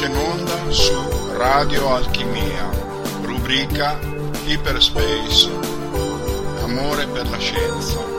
[0.00, 0.94] Andate in onda su
[1.36, 2.70] Radio Alchimia,
[3.22, 3.98] rubrica
[4.46, 5.50] Hyperspace,
[6.62, 8.09] amore per la scienza.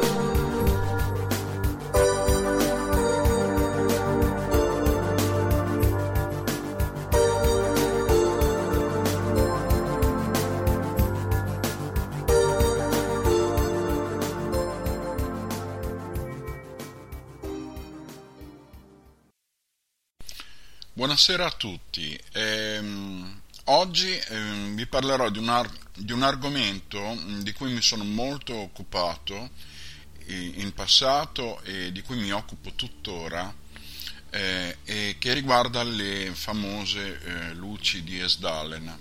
[21.12, 22.18] Buonasera a tutti.
[22.32, 27.82] Ehm, oggi ehm, vi parlerò di un, ar- di un, argomento mm, di cui mi
[27.82, 29.50] sono molto occupato
[30.28, 33.54] in passato e di cui mi occupo tuttora
[34.30, 38.98] eh, e che riguarda le famose eh, luci di Esdalen.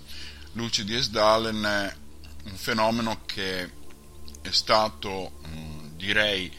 [0.51, 1.95] Luci di Esdalen è
[2.43, 3.71] un fenomeno che
[4.41, 6.53] è stato, mh, mm, direi,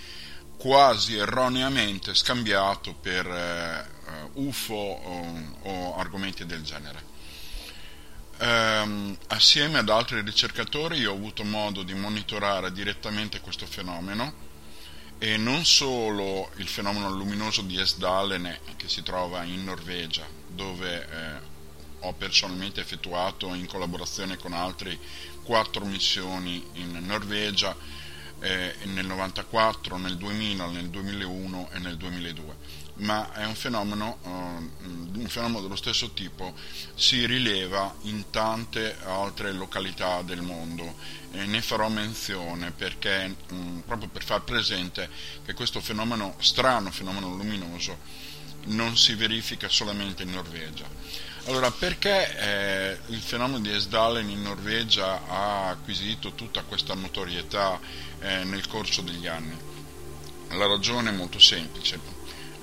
[0.56, 3.92] quasi erroneamente scambiato per eh,
[4.35, 7.11] UFO o, o, argomenti del genere.
[8.39, 14.51] Um, assieme ad altri ricercatori ho avuto modo di monitorare direttamente questo fenomeno
[15.19, 21.51] e non solo il fenomeno luminoso di Esdalene che si trova in Norvegia, dove eh,
[22.01, 24.99] ho personalmente effettuato in collaborazione con altri
[25.45, 27.77] quattro missioni in Norvegia
[28.41, 32.57] eh, nel 94, nel 2000, nel 2001 e nel 2002
[32.95, 36.55] ma è un fenomeno, uh, un fenomeno dello stesso tipo
[36.95, 40.95] si rileva in tante altre località del mondo
[41.33, 45.09] e ne farò menzione perché um, proprio per far presente
[45.45, 47.99] che questo fenomeno strano, fenomeno luminoso,
[48.65, 50.87] non si verifica solamente in Norvegia.
[51.47, 57.81] Allora, perché eh, il fenomeno di Esdalen in Norvegia ha acquisito tutta questa notorietà
[58.21, 59.59] eh, nel corso degli anni?
[60.51, 61.99] La ragione è molto semplice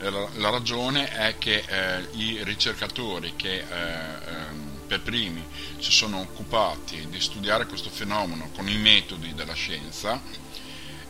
[0.02, 5.44] la ragione è che eh, i ricercatori che eh, ehm, per primi
[5.80, 10.22] si sono occupati di studiare questo fenomeno con i metodi della scienza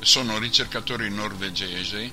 [0.02, 2.12] sono ricercatori norvegesi,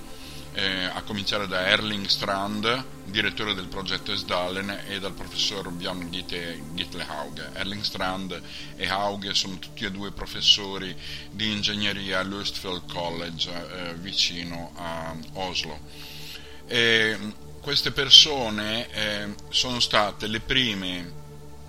[0.52, 7.06] eh, a cominciare da Erling Strand, direttore del progetto Esdalen, e dal professor Björn Gitle
[7.06, 7.50] Hauge.
[7.52, 8.40] Erling Strand
[8.76, 10.96] e Hauge sono tutti e due professori
[11.30, 16.14] di ingegneria all'Østfold College eh, vicino a Oslo
[16.66, 17.18] eh,
[17.60, 21.12] queste persone eh, sono state le prime,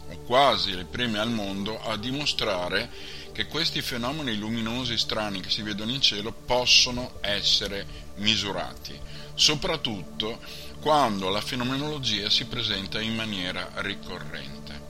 [0.09, 2.89] o quasi le prime al mondo, a dimostrare
[3.31, 7.85] che questi fenomeni luminosi strani che si vedono in cielo possono essere
[8.15, 8.99] misurati,
[9.35, 10.39] soprattutto
[10.81, 14.85] quando la fenomenologia si presenta in maniera ricorrente.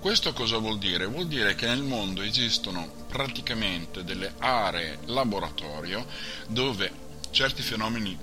[0.00, 1.06] Questo cosa vuol dire?
[1.06, 6.06] Vuol dire che nel mondo esistono praticamente delle aree laboratorio
[6.46, 6.90] dove
[7.30, 8.16] certi fenomeni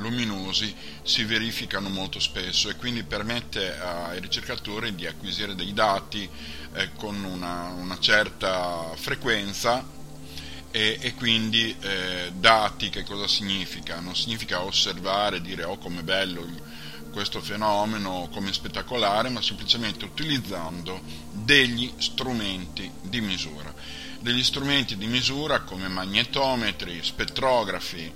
[0.00, 6.28] luminosi si verificano molto spesso e quindi permette ai ricercatori di acquisire dei dati
[6.74, 9.84] eh, con una, una, certa frequenza
[10.70, 14.00] e, e quindi eh, dati che cosa significa?
[14.00, 16.46] Non significa osservare, dire oh come bello
[17.10, 21.00] questo fenomeno, come spettacolare, ma semplicemente utilizzando
[21.32, 23.72] degli strumenti di misura.
[24.20, 28.12] Degli strumenti di misura come magnetometri, spettrografi,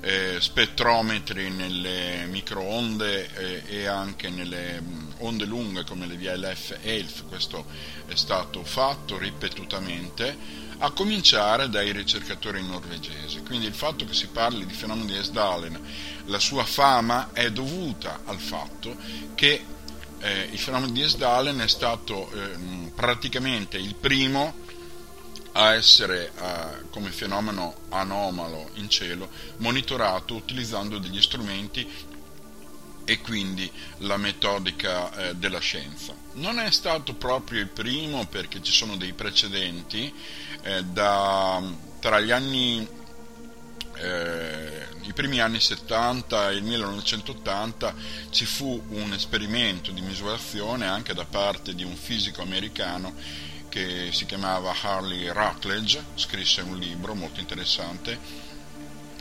[0.00, 7.24] eh, spettrometri nelle microonde eh, e anche nelle mm, onde lunghe come le VLF ELF,
[7.28, 7.66] questo
[8.06, 13.42] è stato fatto ripetutamente, a cominciare dai ricercatori norvegesi.
[13.42, 15.78] Quindi il fatto che si parli di fenomeni di Esdalen,
[16.24, 18.96] la sua fama è dovuta al fatto
[19.34, 19.62] che
[20.20, 24.68] eh, il fenomeno di Esdalen è stato eh, praticamente il primo
[25.52, 29.28] a essere eh, come fenomeno anomalo in cielo
[29.58, 32.08] monitorato utilizzando degli strumenti
[33.04, 36.14] e quindi la metodica eh, della scienza.
[36.34, 40.12] Non è stato proprio il primo perché ci sono dei precedenti
[40.62, 41.60] eh, da,
[41.98, 42.98] tra gli anni
[43.96, 47.94] eh, i primi anni 70 e il 1980
[48.30, 53.14] ci fu un esperimento di misurazione anche da parte di un fisico americano
[53.70, 58.18] che si chiamava Harley Rutledge, scrisse un libro molto interessante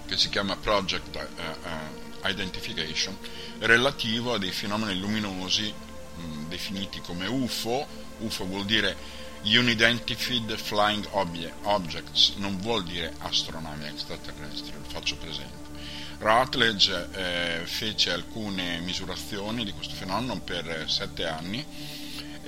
[0.06, 3.16] che si chiama Project uh, uh, Identification,
[3.60, 7.88] relativo a dei fenomeni luminosi mh, definiti come UFO,
[8.18, 8.98] UFO vuol dire
[9.44, 15.78] Unidentified Flying Objects, non vuol dire astronomi extraterrestri, lo faccio presente.
[16.18, 21.66] Rutledge eh, fece alcune misurazioni di questo fenomeno per sette anni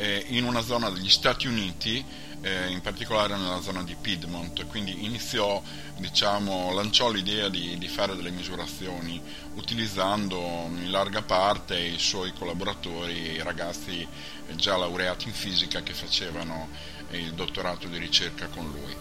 [0.01, 2.03] eh, in una zona degli Stati Uniti,
[2.41, 5.61] eh, in particolare nella zona di Piedmont, quindi iniziò,
[5.97, 9.21] diciamo, lanciò l'idea di, di, fare delle misurazioni
[9.53, 14.07] utilizzando in larga parte i suoi collaboratori, i ragazzi
[14.55, 16.69] già laureati in fisica che facevano
[17.11, 18.95] il dottorato di ricerca con lui.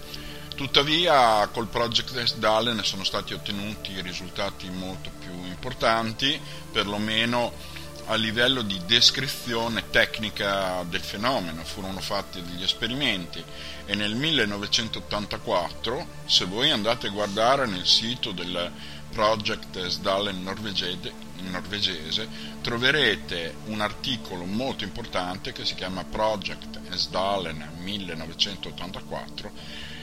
[0.54, 6.38] Tuttavia col Project SDAL ne sono stati ottenuti risultati molto più importanti,
[6.70, 7.78] perlomeno
[8.10, 11.62] a livello di descrizione tecnica del fenomeno.
[11.62, 13.42] Furono fatti degli esperimenti
[13.86, 18.68] e nel 1984, se voi andate a guardare nel sito del
[19.12, 22.28] Project SDALEN norvegese,
[22.60, 29.52] troverete un articolo molto importante che si chiama Project SDALEN 1984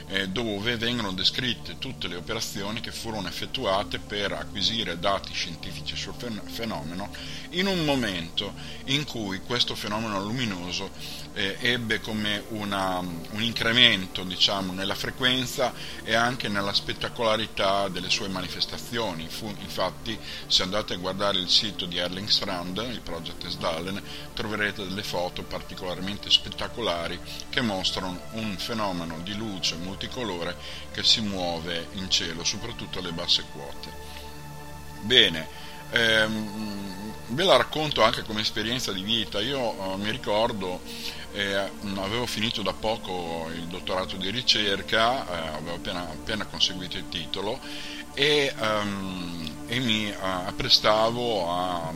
[0.08, 6.14] eh, dove vengono descritte tutte le operazioni che furono effettuate per acquisire dati scientifici sul
[6.46, 7.10] fenomeno
[7.50, 8.52] in un momento
[8.86, 10.90] in cui questo fenomeno luminoso
[11.34, 15.72] eh, ebbe come una, un incremento diciamo, nella frequenza
[16.02, 19.28] e anche nella spettacolarità delle sue manifestazioni.
[19.28, 24.02] Fu, infatti, se andate a guardare il sito di Erlingstrand, il Project Sdalen,
[24.34, 27.18] troverete delle foto particolarmente spettacolari
[27.48, 30.56] che mostrano un fenomeno di luce multicolore
[30.92, 33.90] che si muove in cielo, soprattutto alle basse quote.
[35.02, 35.46] Bene,
[35.90, 36.97] ehm,
[37.28, 39.40] ve la racconto anche come esperienza di vita.
[39.40, 40.80] Io eh, mi ricordo
[41.32, 47.08] eh, avevo finito da poco il dottorato di ricerca, eh, avevo appena, appena, conseguito il
[47.08, 47.60] titolo
[48.14, 51.92] e, um, e mi uh, apprestavo a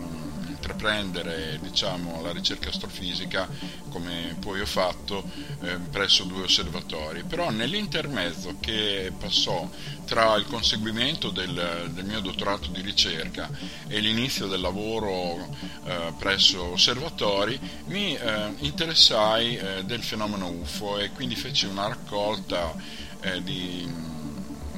[0.62, 3.48] intraprendere diciamo, la ricerca astrofisica
[3.88, 5.24] come poi ho fatto
[5.62, 9.68] eh, presso due osservatori, però nell'intermezzo che passò
[10.04, 13.50] tra il conseguimento del, del mio dottorato di ricerca
[13.88, 15.48] e l'inizio del lavoro
[15.84, 22.72] eh, presso osservatori mi eh, interessai eh, del fenomeno UFO e quindi feci una raccolta
[23.20, 23.90] eh, di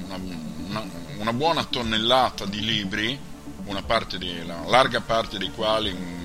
[0.06, 3.32] una, una, una buona tonnellata di libri
[3.66, 6.25] una, parte di, una larga parte dei quali mm,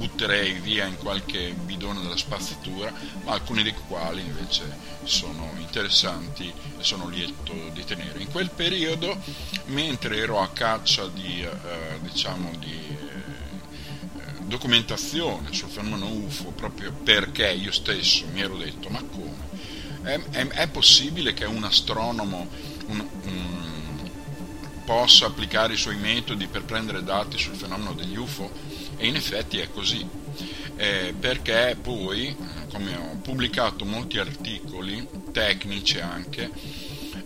[0.00, 2.90] butterei via in qualche bidone della spazzatura,
[3.24, 4.64] ma alcuni dei quali invece
[5.04, 8.20] sono interessanti e sono lieto di tenere.
[8.20, 9.18] In quel periodo,
[9.66, 17.50] mentre ero a caccia di, eh, diciamo di eh, documentazione sul fenomeno UFO, proprio perché
[17.50, 19.48] io stesso mi ero detto, ma come?
[20.02, 22.48] È, è, è possibile che un astronomo,
[22.86, 23.69] un, un
[24.90, 28.50] possa applicare i suoi metodi per prendere dati sul fenomeno degli UFO
[28.96, 30.04] e in effetti è così,
[30.74, 32.36] eh, perché poi,
[32.72, 36.50] come ho pubblicato molti articoli, tecnici anche,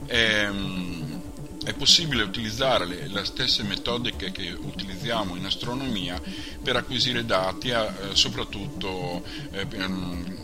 [0.04, 1.22] ehm,
[1.64, 6.20] è possibile utilizzare le, le, stesse metodiche che utilizziamo in astronomia
[6.62, 9.66] per acquisire dati, eh, soprattutto eh,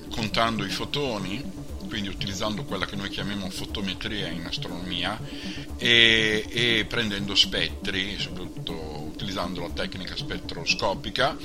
[0.08, 1.60] contando i fotoni
[1.91, 5.19] quindi utilizzando quella che noi chiamiamo fotometria in astronomia
[5.77, 11.37] e, e prendendo spettri, soprattutto utilizzando la tecnica spettroscopica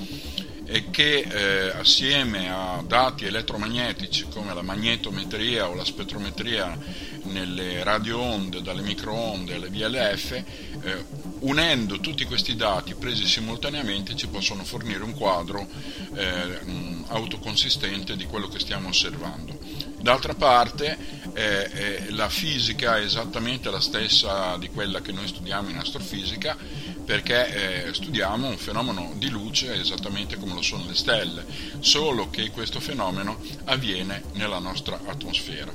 [0.67, 6.77] e che eh, assieme a dati elettromagnetici come la magnetometria o la spettrometria
[7.23, 11.05] nelle radioonde, dalle microonde alle VLF, eh,
[11.39, 15.67] unendo tutti questi dati presi simultaneamente ci possono fornire un quadro
[16.13, 16.59] eh,
[17.07, 19.57] autoconsistente di quello che stiamo osservando.
[20.05, 20.95] D'altra parte
[21.33, 26.55] eh, eh, la fisica è esattamente la stessa di quella che noi studiamo in astrofisica
[27.03, 31.43] perché eh, studiamo un fenomeno di luce esattamente come lo sono le stelle,
[31.79, 35.73] solo che questo fenomeno avviene nella nostra atmosfera.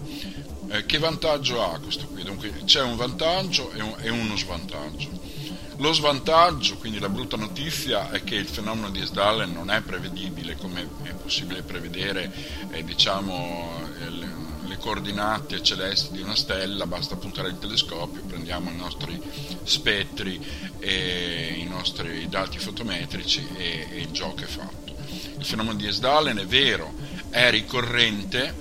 [0.68, 2.22] Eh, che vantaggio ha questo qui?
[2.22, 5.08] Dunque c'è un vantaggio e, un, e uno svantaggio.
[5.80, 10.54] Lo svantaggio, quindi la brutta notizia, è che il fenomeno di Sdalen non è prevedibile
[10.54, 12.30] come è possibile prevedere
[12.70, 14.28] eh, diciamo, le,
[14.66, 19.18] le coordinate celesti di una stella, basta puntare il telescopio, prendiamo i nostri
[19.62, 20.38] spettri
[20.80, 24.94] e i nostri dati fotometrici e, e il gioco è fatto.
[25.38, 26.92] Il fenomeno di Esdalen è vero,
[27.30, 28.54] è ricorrente,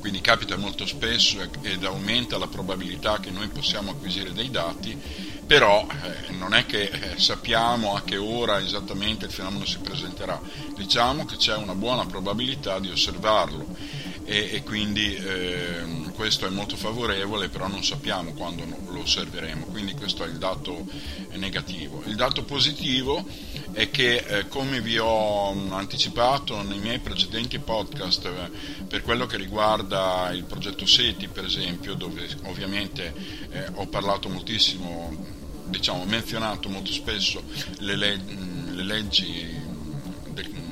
[0.00, 5.86] quindi capita molto spesso ed aumenta la probabilità che noi possiamo acquisire dei dati, però
[5.86, 10.40] eh, non è che eh, sappiamo a che ora esattamente il fenomeno si presenterà,
[10.74, 14.14] diciamo che c'è una buona probabilità di osservarlo.
[14.28, 19.94] E, e quindi eh, questo è molto favorevole, però non sappiamo quando lo osserveremo, quindi
[19.94, 20.84] questo è il dato
[21.34, 22.02] negativo.
[22.06, 23.24] Il dato positivo
[23.70, 29.36] è che, eh, come vi ho anticipato nei miei precedenti podcast, eh, per quello che
[29.36, 33.14] riguarda il progetto SETI, per esempio, dove ovviamente
[33.50, 35.35] eh, ho parlato moltissimo,
[35.66, 37.42] diciamo, menzionato molto spesso
[37.78, 38.20] le, le,
[38.72, 39.64] le leggi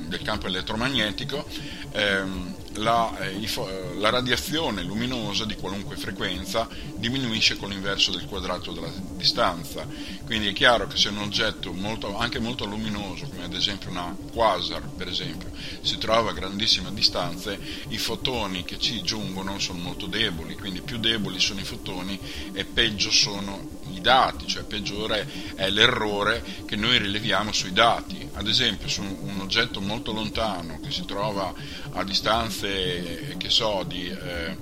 [0.07, 1.45] del campo elettromagnetico,
[1.91, 8.71] ehm, la, eh, eh, la, radiazione luminosa di qualunque frequenza diminuisce con l'inverso del quadrato
[8.71, 9.87] della distanza.
[10.25, 14.15] Quindi è chiaro che se un oggetto molto, anche molto luminoso, come ad esempio una
[14.31, 17.57] quasar, esempio, si trova a grandissime distanze,
[17.89, 22.19] i fotoni che ci giungono sono molto deboli, quindi più deboli sono i fotoni
[22.53, 28.29] e peggio sono dati, cioè peggiore è l'errore che noi rileviamo sui dati.
[28.33, 31.51] Ad esempio su un oggetto molto lontano che si trova
[31.93, 34.57] a distanze che so, di, eh,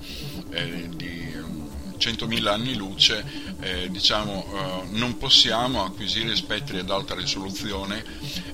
[0.51, 1.33] eh, di
[1.97, 8.03] 100.000 anni luce, eh, diciamo, eh, non possiamo acquisire spettri ad alta risoluzione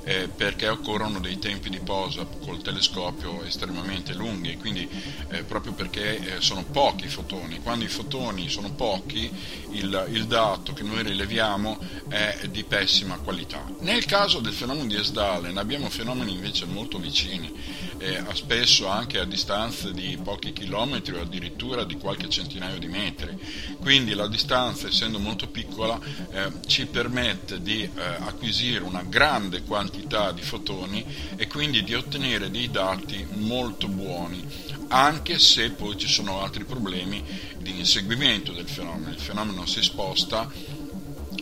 [0.03, 4.87] eh, perché occorrono dei tempi di posa col telescopio estremamente lunghi, quindi
[5.29, 7.59] eh, proprio perché eh, sono pochi i fotoni.
[7.61, 9.31] Quando i fotoni sono pochi,
[9.71, 13.63] il, il, dato che noi rileviamo è di pessima qualità.
[13.79, 17.51] Nel caso del fenomeno di Esdalen abbiamo fenomeni invece molto vicini,
[17.97, 23.37] eh, spesso anche a distanze di pochi chilometri o addirittura di qualche centinaio di metri.
[23.79, 25.97] Quindi la distanza, essendo molto piccola,
[26.31, 27.89] eh, ci permette di eh,
[28.19, 31.05] acquisire una grande quantità di fotoni
[31.37, 34.45] e quindi di ottenere dei dati molto buoni,
[34.89, 37.23] anche se poi ci sono altri problemi
[37.59, 39.11] di inseguimento del fenomeno.
[39.11, 40.51] Il fenomeno si sposta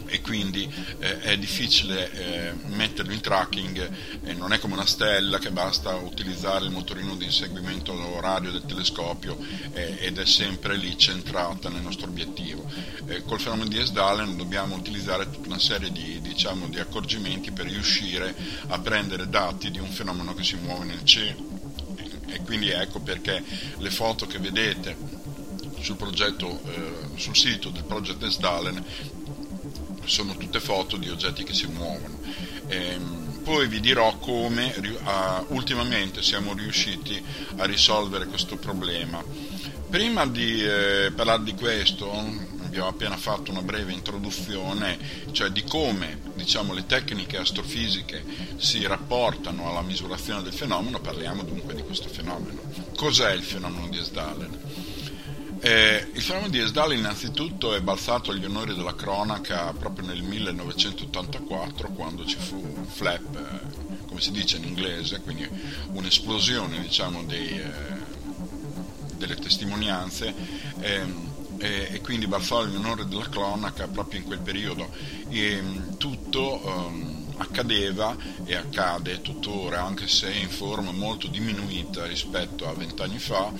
[0.07, 3.89] e quindi eh, è difficile eh, metterlo in tracking
[4.23, 8.65] e non è come una stella che basta utilizzare il motorino di inseguimento radio del
[8.65, 9.37] telescopio
[9.73, 12.69] eh, ed è sempre lì centrata nel nostro obiettivo.
[13.07, 17.67] Eh, col fenomeno di Esdalen dobbiamo utilizzare tutta una serie di, diciamo, di accorgimenti per
[17.67, 18.35] riuscire
[18.67, 21.57] a prendere dati di un fenomeno che si muove nel cielo
[22.29, 23.43] e quindi ecco perché
[23.77, 24.95] le foto che vedete
[25.79, 28.83] sul, progetto, eh, sul sito del progetto Esdalen
[30.07, 32.19] sono tutte foto di oggetti che si muovono.
[32.67, 37.23] Ehm, poi vi dirò come uh, ultimamente siamo riusciti
[37.55, 39.23] a risolvere questo problema.
[39.89, 42.11] Prima di eh, parlare di questo,
[42.65, 44.97] abbiamo appena fatto una breve introduzione,
[45.31, 48.23] cioè di come diciamo, le tecniche astrofisiche
[48.57, 52.59] si rapportano alla misurazione del fenomeno, parliamo dunque di questo fenomeno.
[52.97, 54.86] Cos'è il fenomeno di Esdalen?
[55.59, 61.89] Eh, il fenomeno di Esdale innanzitutto è balzato agli onori della cronaca proprio nel 1984
[61.93, 65.49] quando ci fu un flap, eh, come si dice in inglese, quindi
[65.93, 67.71] un'esplosione diciamo, dei, eh,
[69.15, 70.33] delle testimonianze
[70.79, 71.25] ehm,
[71.57, 74.89] e, quindi balzò agli onori della cronaca proprio in quel periodo.
[75.29, 75.61] E,
[75.97, 76.61] tutto...
[76.63, 83.51] Um, accadeva e accade tuttora, anche se in forma molto diminuita rispetto a vent'anni fa,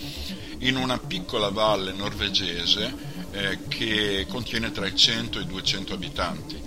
[0.60, 2.94] in una piccola valle norvegese
[3.32, 6.62] eh, che contiene tra i 100 e i 200 abitanti.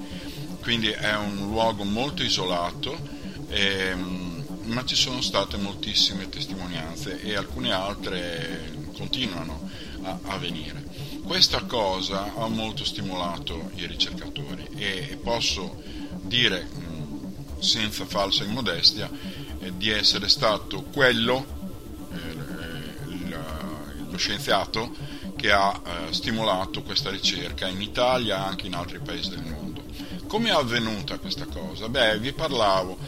[0.61, 2.97] Quindi è un luogo molto isolato,
[3.49, 9.69] ehm, ma ci sono state moltissime testimonianze e alcune altre continuano
[10.03, 10.85] a, a venire.
[11.23, 15.83] Questa cosa ha molto stimolato i ricercatori e posso
[16.23, 16.69] dire
[17.61, 19.11] senza falsa immodestia,
[19.61, 21.60] eh, di essere stato quello, eh,
[24.21, 24.95] scienziato,
[25.35, 29.83] che ha eh, stimolato questa ricerca in Italia e anche in altri paesi del mondo.
[30.27, 31.89] Come è avvenuta questa cosa?
[31.89, 32.99] Beh, vi parlavo,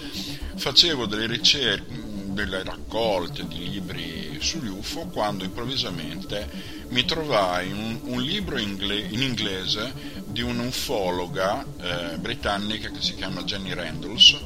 [0.56, 6.48] facevo delle ricerche, delle raccolte di libri sugli UFO quando improvvisamente
[6.88, 9.92] mi trovai un, un libro ingle, in inglese
[10.24, 14.38] di un'ufologa eh, britannica che si chiama Jenny Randalls,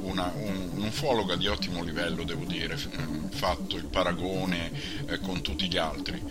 [0.00, 4.70] una, un, un'ufologa di ottimo livello, devo dire, mm, fatto il paragone
[5.06, 6.22] eh, con tutti gli altri.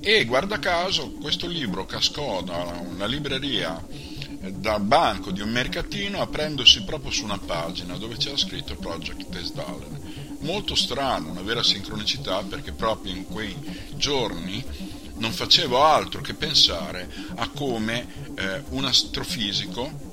[0.00, 3.84] E guarda caso questo libro cascò da una libreria
[4.40, 9.28] eh, dal banco di un mercatino aprendosi proprio su una pagina dove c'era scritto Project
[9.30, 9.96] Tesdalen.
[10.40, 13.56] Molto strano, una vera sincronicità perché proprio in quei
[13.96, 14.64] giorni
[15.18, 20.07] non facevo altro che pensare a come eh, un astrofisico,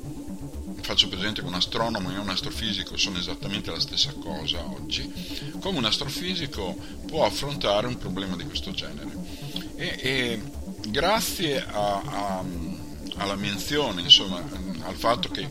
[0.86, 5.12] faccio presente che un astronomo e un astrofisico sono esattamente la stessa cosa oggi,
[5.60, 6.78] come un astrofisico
[7.08, 9.10] può affrontare un problema di questo genere.
[9.76, 10.42] E, e
[10.88, 12.44] grazie a, a,
[13.16, 14.44] alla menzione, insomma,
[14.84, 15.50] al fatto che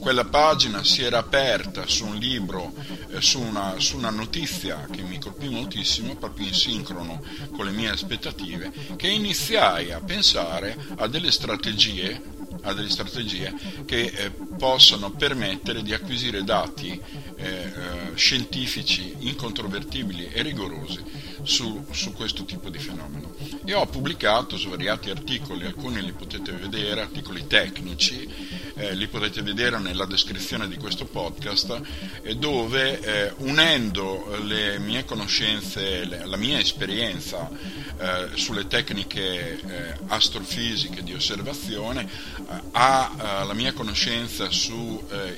[0.00, 2.74] quella pagina si era aperta su un libro,
[3.12, 7.22] eh, su, una, su, una, notizia che mi colpì moltissimo, proprio in sincrono
[7.52, 14.02] con le mie aspettative, che iniziai a pensare a delle strategie a delle strategie che
[14.02, 17.00] eh, possano permettere di acquisire dati
[17.36, 17.70] eh, eh,
[18.14, 21.02] scientifici incontrovertibili e rigorosi
[21.42, 23.32] su, su, questo tipo di fenomeno.
[23.64, 28.28] Io ho pubblicato svariati articoli, alcuni li potete vedere, articoli tecnici,
[28.74, 31.80] eh, li potete vedere nella descrizione di questo podcast,
[32.22, 39.94] eh, dove eh, unendo le mie conoscenze, le, la mia esperienza eh, sulle tecniche eh,
[40.08, 44.78] astrofisiche di osservazione, eh, alla mia conoscenza sui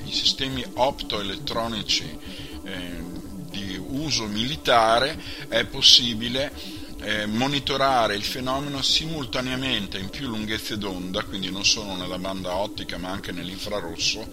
[0.09, 2.17] sistemi optoelettronici
[3.53, 6.51] di uso militare è possibile
[7.01, 12.97] eh, monitorare il fenomeno simultaneamente in più lunghezze d'onda, quindi non solo nella banda ottica
[12.97, 14.25] ma anche nell'infrarosso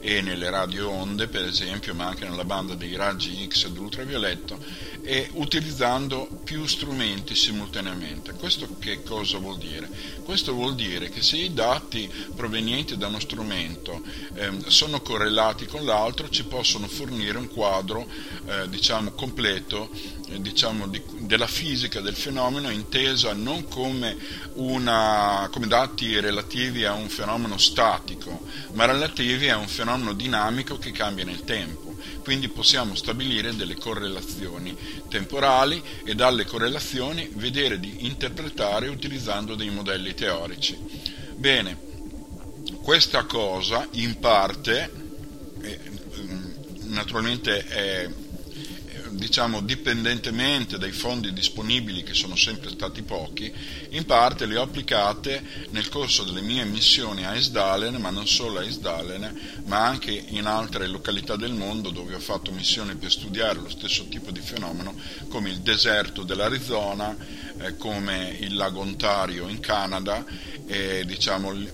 [0.00, 4.58] e nelle radio onde per esempio, ma anche nella banda dei raggi X dell'ultravioletto
[5.02, 8.32] e utilizzando più strumenti simultaneamente.
[8.32, 9.88] Questo che cosa vuol dire?
[10.24, 14.02] Questo vuol dire che se i dati provenienti da uno strumento
[14.34, 18.06] eh, sono correlati con l'altro ci possono fornire un quadro
[18.46, 19.90] eh, diciamo, completo
[20.38, 24.16] diciamo, di, della fisica del fenomeno intesa non come,
[24.54, 30.92] una, come dati relativi a un fenomeno statico, ma relativi a un fenomeno dinamico che
[30.92, 31.96] cambia nel tempo.
[32.22, 34.76] Quindi possiamo stabilire delle correlazioni
[35.08, 40.78] temporali e dalle correlazioni vedere di interpretare utilizzando dei modelli teorici.
[41.34, 41.88] Bene,
[42.82, 44.90] questa cosa in parte,
[45.62, 45.78] eh,
[46.82, 48.08] naturalmente è
[49.20, 53.52] diciamo dipendentemente dai fondi disponibili che sono sempre stati pochi,
[53.90, 58.58] in parte le ho applicate nel corso delle mie missioni a Esdalen, ma non solo
[58.58, 63.60] a Esdalen, ma anche in altre località del mondo dove ho fatto missioni per studiare
[63.60, 64.98] lo stesso tipo di fenomeno,
[65.28, 67.14] come il deserto dell'Arizona,
[67.58, 70.24] eh, come il lago Ontario in Canada
[70.66, 71.68] e diciamo, eh,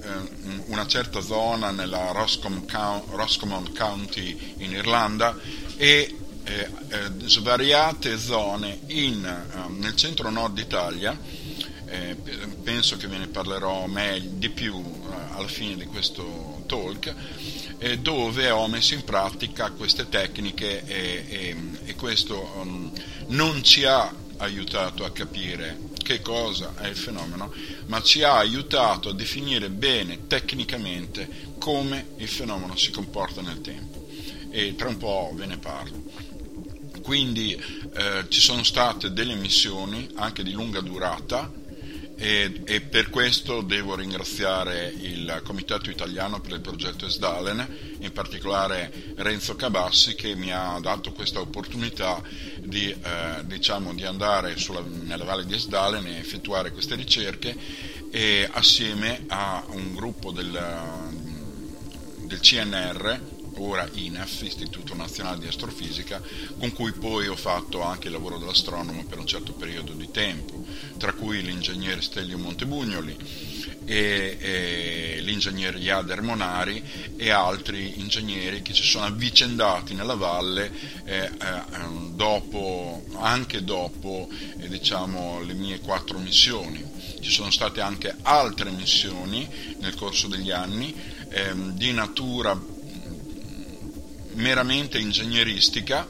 [0.67, 5.39] una certa zona nella Roscommon County in Irlanda
[5.77, 11.19] e eh, eh, svariate zone in, eh, nel centro-nord Italia,
[11.87, 12.17] eh,
[12.63, 17.15] penso che ve ne parlerò meglio, di più eh, alla fine di questo talk,
[18.01, 22.91] dove ho messo in pratica queste tecniche e, e, e questo um,
[23.29, 27.53] non ci ha aiutato a capire che cosa è il fenomeno,
[27.87, 34.09] ma ci ha aiutato a definire bene tecnicamente come il fenomeno si comporta nel tempo.
[34.51, 36.03] E tra un po' ve ne parlo
[37.07, 41.49] quindi eh, ci sono state delle missioni anche di lunga durata
[42.17, 48.91] e, e, per questo devo ringraziare il Comitato Italiano per il progetto Esdalen, in particolare
[49.19, 52.21] Renzo Cabassi che mi ha dato questa opportunità
[52.59, 57.57] di, eh, diciamo, di andare sulla, nella valle di Esdalen e effettuare queste ricerche
[58.11, 60.61] e assieme a un gruppo del,
[62.25, 66.21] del CNR ora INAF, Istituto Nazionale di Astrofisica,
[66.59, 70.65] con cui poi ho fatto anche il lavoro dell'astronomo per un certo periodo di tempo,
[70.99, 73.17] tra cui l'ingegnere Stelio Montebugnoli
[73.85, 76.83] e, e l'ingegnere Iader Monari
[77.17, 80.71] e altri ingegneri che si sono avvicendati nella valle
[81.05, 81.31] eh, eh,
[82.11, 86.85] dopo, anche dopo eh, diciamo, le mie quattro missioni.
[87.21, 90.95] Ci sono state anche altre missioni nel corso degli anni
[91.31, 92.75] ehm, di natura
[94.37, 96.07] meramente ingegneristica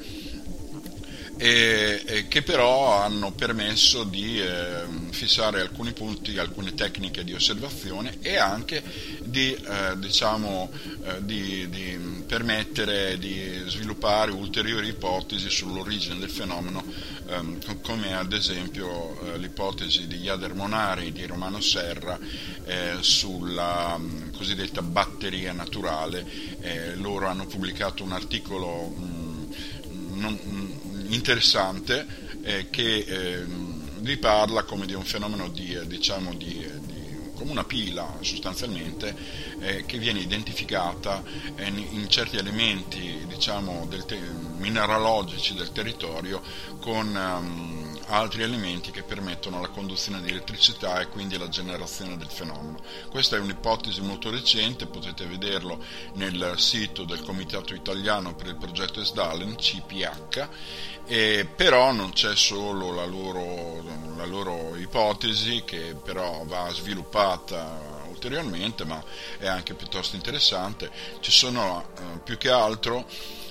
[1.39, 8.19] e, e che però hanno permesso di eh, fissare alcuni punti, alcune tecniche di osservazione
[8.21, 8.83] e anche
[9.23, 10.71] di, eh, diciamo,
[11.05, 16.83] eh, di, di, permettere di sviluppare ulteriori ipotesi sull'origine del fenomeno,
[17.29, 22.19] ehm, come ad esempio eh, l'ipotesi di Iader Monari di Romano Serra
[22.65, 26.25] eh, sulla mh, cosiddetta batteria naturale.
[26.61, 29.55] Eh, loro hanno pubblicato un articolo mh,
[30.15, 32.07] non, mh, interessante
[32.43, 33.45] eh, che eh,
[33.99, 36.97] vi parla come di un fenomeno di, eh, diciamo di, eh, di
[37.35, 39.15] come una pila sostanzialmente
[39.61, 41.23] eh, che viene identificata
[41.55, 44.19] eh, in certi elementi diciamo, del te-
[44.57, 46.41] mineralogici del territorio
[46.81, 52.29] con um, altri elementi che permettono la conduzione di elettricità e quindi la generazione del
[52.29, 52.81] fenomeno.
[53.11, 55.83] Questa è un'ipotesi molto recente, potete vederlo
[56.15, 60.49] nel sito del Comitato Italiano per il progetto ESDALEN, CPH,
[61.07, 63.83] e però non c'è solo la loro,
[64.17, 69.03] la loro ipotesi che però va sviluppata ulteriormente, ma
[69.39, 70.91] è anche piuttosto interessante.
[71.21, 73.07] Ci sono eh, più che altro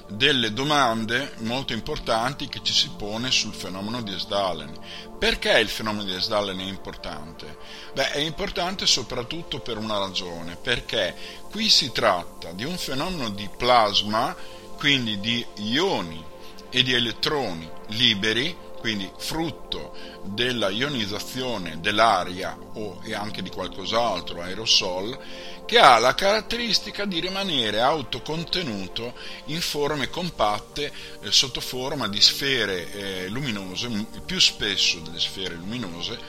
[0.07, 4.71] delle domande molto importanti che ci si pone sul fenomeno di Esdalen.
[5.17, 7.57] Perché il fenomeno di Esdalen è importante?
[7.93, 11.15] Beh, è importante soprattutto per una ragione, perché
[11.49, 14.35] qui si tratta di un fenomeno di plasma,
[14.77, 16.23] quindi di ioni
[16.69, 18.55] e di elettroni liberi,
[18.85, 19.95] quindi frutto
[20.25, 25.17] della ionizzazione dell'aria o e anche di qualcos'altro, aerosol,
[25.65, 32.91] che ha la caratteristica di rimanere autocontenuto in forme compatte eh, sotto forma di sfere
[32.91, 33.89] eh, luminose,
[34.23, 36.19] più spesso delle sfere luminose,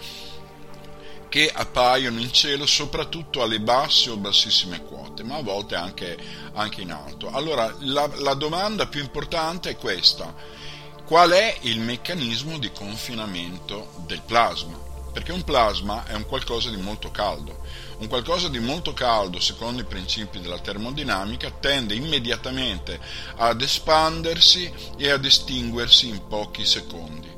[1.29, 6.17] che appaiono in cielo soprattutto alle basse o bassissime quote, ma a volte anche,
[6.55, 7.29] anche in alto.
[7.29, 10.65] Allora la, la domanda più importante è questa,
[11.07, 14.77] qual è il meccanismo di confinamento del plasma?
[15.13, 17.65] Perché un plasma è un qualcosa di molto caldo.
[17.99, 22.99] Un qualcosa di molto caldo, secondo i principi della termodinamica, tende immediatamente
[23.37, 27.33] ad espandersi e ad estinguersi in pochi secondi.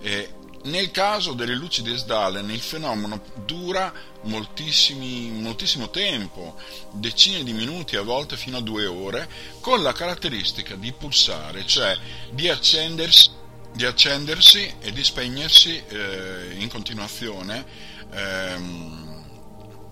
[0.00, 0.34] E
[0.68, 6.56] nel caso delle luci di Esdalen il fenomeno dura moltissimo tempo,
[6.92, 9.28] decine di minuti, a volte fino a due ore,
[9.60, 11.96] con la caratteristica di pulsare, cioè
[12.30, 13.30] di accendersi,
[13.72, 17.64] di accendersi e di spegnersi eh, in continuazione.
[18.10, 19.06] Eh,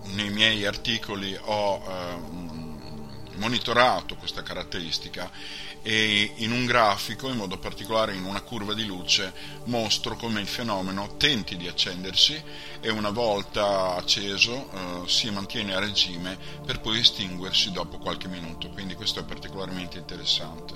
[0.07, 5.31] nei miei articoli ho eh, monitorato questa caratteristica
[5.87, 9.33] e in un grafico, in modo particolare in una curva di luce,
[9.67, 12.43] mostro come il fenomeno tenti di accendersi
[12.81, 18.69] e una volta acceso eh, si mantiene a regime per poi estinguersi dopo qualche minuto,
[18.71, 20.75] quindi questo è particolarmente interessante.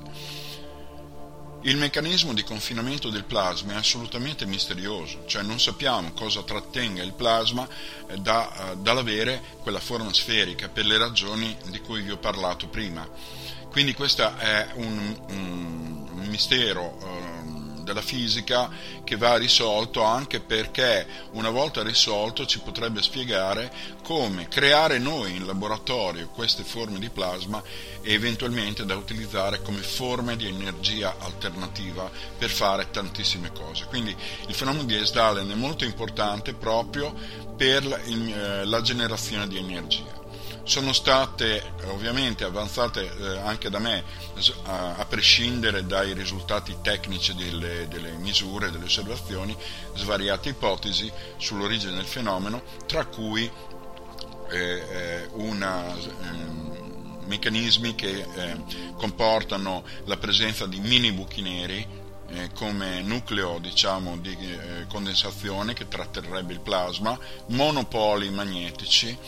[1.62, 7.14] Il meccanismo di confinamento del plasma è assolutamente misterioso, cioè non sappiamo cosa trattenga il
[7.14, 7.68] plasma
[8.06, 12.68] eh, da, eh, dall'avere quella forma sferica per le ragioni di cui vi ho parlato
[12.68, 13.39] prima.
[13.70, 18.70] Quindi questo è un, un mistero um, della fisica
[19.04, 25.46] che va risolto anche perché una volta risolto ci potrebbe spiegare come creare noi in
[25.46, 27.62] laboratorio queste forme di plasma
[28.02, 33.86] e eventualmente da utilizzare come forme di energia alternativa per fare tantissime cose.
[33.86, 34.14] Quindi
[34.46, 37.14] il fenomeno di Esdalen è molto importante proprio
[37.56, 40.19] per la, in, eh, la generazione di energia
[40.70, 44.04] sono state ovviamente avanzate eh, anche da me,
[44.66, 49.56] a, a, prescindere dai risultati tecnici delle, delle, misure, delle osservazioni,
[49.96, 53.50] svariate ipotesi sull'origine del fenomeno, tra cui
[54.50, 58.56] eh, eh una, ehm, meccanismi che eh,
[58.94, 61.84] comportano la presenza di mini buchi neri
[62.28, 69.18] eh, come nucleo diciamo, di eh, condensazione che tratterrebbe il plasma, monopoli magnetici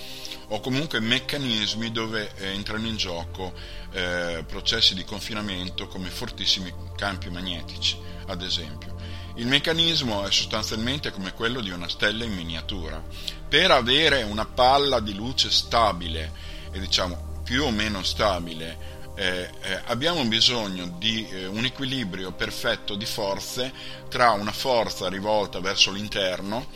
[0.53, 3.55] o comunque meccanismi dove eh, entrano in gioco
[3.93, 8.95] eh, processi di confinamento come fortissimi campi magnetici, ad esempio.
[9.37, 13.03] Il meccanismo è sostanzialmente come quello di una stella in miniatura.
[13.49, 16.33] Per avere una palla di luce stabile
[16.71, 22.95] e diciamo più o meno stabile eh, eh, abbiamo bisogno di eh, un equilibrio perfetto
[22.95, 23.73] di forze
[24.09, 26.67] tra una forza rivolta verso l'interno,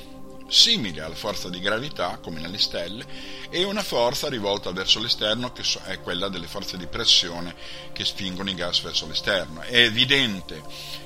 [0.48, 3.04] simile alla forza di gravità, come nelle stelle,
[3.50, 7.54] e una forza rivolta verso l'esterno, che è quella delle forze di pressione
[7.92, 9.60] che spingono i gas verso l'esterno.
[9.62, 10.62] È evidente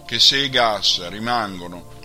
[0.06, 1.98] che se i gas rimangono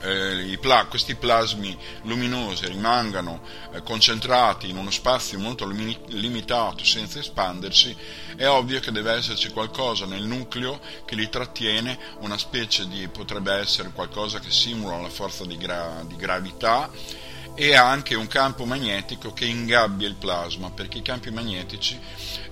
[0.00, 3.40] eh, pla- questi plasmi luminosi rimangano
[3.72, 7.96] eh, concentrati in uno spazio molto limi- limitato senza espandersi,
[8.36, 13.52] è ovvio che deve esserci qualcosa nel nucleo che li trattiene, una specie di, potrebbe
[13.52, 16.90] essere qualcosa che simula la forza di, gra- di gravità
[17.60, 21.98] e anche un campo magnetico che ingabbia il plasma, perché i campi magnetici,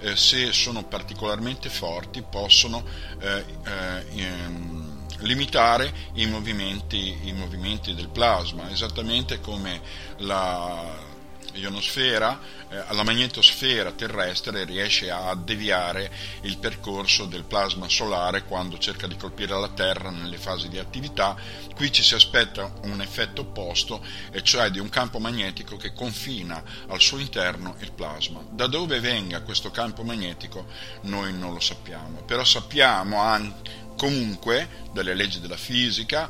[0.01, 2.85] eh, se sono particolarmente forti, possono
[3.21, 9.81] eh, eh, ehm, limitare i movimenti, i movimenti del plasma, esattamente come
[10.19, 11.15] la
[11.57, 16.11] ionosfera, eh, la magnetosfera terrestre riesce a deviare
[16.43, 21.37] il percorso del plasma solare quando cerca di colpire la Terra nelle fasi di attività.
[21.75, 26.63] Qui ci si aspetta un effetto opposto, e cioè di un campo magnetico che confina
[26.89, 28.43] al suo interno il plasma.
[28.51, 30.67] Da dove venga questo campo magnetico
[31.03, 36.29] noi non lo sappiamo, però sappiamo anche comunque dalle leggi della fisica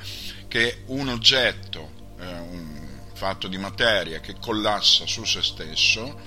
[0.48, 6.18] che un oggetto, eh, un fatto di materia che collassa su se stesso,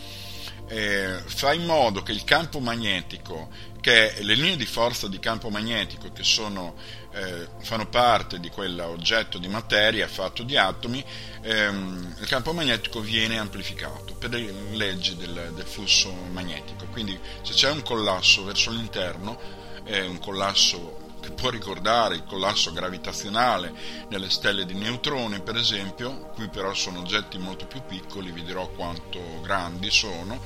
[0.67, 3.49] eh, fa in modo che il campo magnetico,
[3.81, 6.75] che le linee di forza di campo magnetico che sono,
[7.11, 11.03] eh, fanno parte di quell'oggetto di materia fatto di atomi,
[11.41, 16.85] ehm, il campo magnetico viene amplificato per le leggi del, del flusso magnetico.
[16.91, 19.57] Quindi se c'è un collasso verso l'interno,
[19.89, 23.73] un collasso che può ricordare il collasso gravitazionale
[24.09, 28.67] nelle stelle di neutroni, per esempio, qui però sono oggetti molto più piccoli, vi dirò
[28.69, 30.41] quanto grandi sono.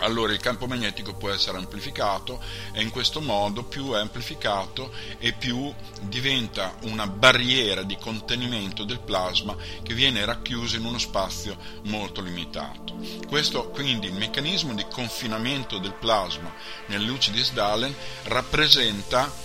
[0.00, 5.32] allora il campo magnetico può essere amplificato e in questo modo più è amplificato e
[5.32, 12.20] più diventa una barriera di contenimento del plasma che viene racchiuso in uno spazio molto
[12.20, 12.96] limitato.
[13.26, 16.52] Questo quindi il meccanismo di confinamento del plasma
[16.86, 19.44] nelle luci di Sdalen rappresenta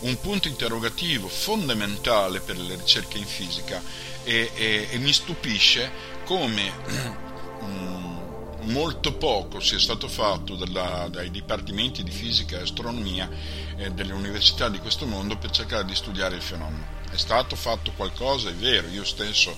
[0.00, 3.82] un punto interrogativo fondamentale per le ricerche in fisica
[4.24, 5.90] e, e, e mi stupisce
[6.24, 6.72] come
[7.64, 13.28] mm, molto poco sia stato fatto dalla, dai dipartimenti di fisica e astronomia
[13.76, 16.98] eh, delle università di questo mondo per cercare di studiare il fenomeno.
[17.10, 19.54] È stato fatto qualcosa, è vero, io stesso,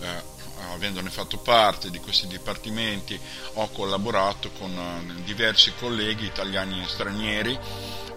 [0.00, 0.30] eh,
[0.72, 3.18] avendone fatto parte di questi dipartimenti,
[3.54, 7.58] ho collaborato con eh, diversi colleghi italiani e stranieri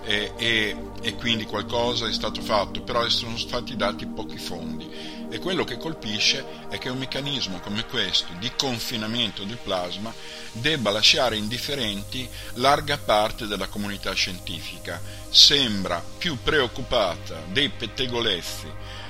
[0.05, 5.39] e, e, e quindi qualcosa è stato fatto, però sono stati dati pochi fondi e
[5.39, 10.13] quello che colpisce è che un meccanismo come questo di confinamento del plasma
[10.51, 15.01] debba lasciare indifferenti larga parte della comunità scientifica.
[15.29, 18.67] Sembra più preoccupata dei pettegolezzi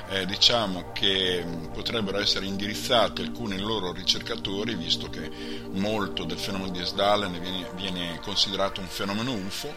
[0.09, 5.29] eh, diciamo che potrebbero essere indirizzati alcuni loro ricercatori, visto che
[5.71, 9.73] molto del fenomeno di Esdalen viene, viene considerato un fenomeno UFO,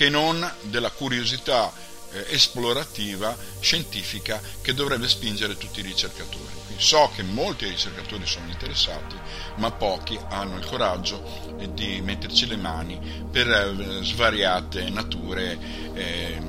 [0.00, 1.70] che non della curiosità
[2.12, 6.48] eh, esplorativa, scientifica, che dovrebbe spingere tutti i ricercatori.
[6.64, 9.14] Quindi so che molti ricercatori sono interessati,
[9.56, 11.22] ma pochi hanno il coraggio
[11.58, 12.98] eh, di metterci le mani
[13.30, 15.58] per eh, svariate nature,
[15.92, 16.40] eh,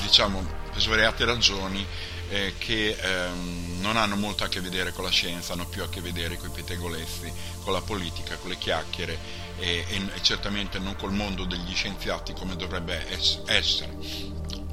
[0.00, 1.84] diciamo, per svariate ragioni
[2.30, 5.88] eh, che ehm, non hanno molto a che vedere con la scienza, hanno più a
[5.88, 9.18] che vedere con i pettegolezzi, con la politica, con le chiacchiere
[9.58, 13.06] e, e, e certamente non col mondo degli scienziati come dovrebbe
[13.46, 13.96] essere.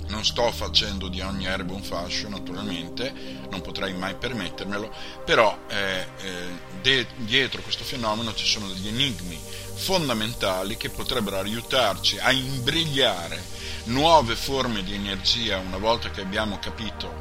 [0.07, 3.11] Non sto facendo di ogni erba un fascio, naturalmente,
[3.49, 4.93] non potrei mai permettermelo,
[5.25, 9.39] però eh, eh, de- dietro questo fenomeno ci sono degli enigmi
[9.73, 13.43] fondamentali che potrebbero aiutarci a imbrigliare
[13.85, 17.13] nuove forme di energia una volta che abbiamo capito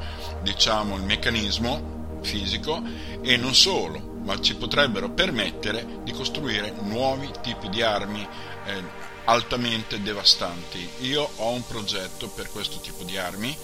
[0.45, 2.81] diciamo, il meccanismo fisico
[3.21, 8.25] e non solo, ma ci potrebbero permettere di costruire nuovi tipi di armi
[8.65, 8.83] eh,
[9.25, 10.87] altamente devastanti.
[11.01, 13.55] Io ho un progetto per questo tipo di armi,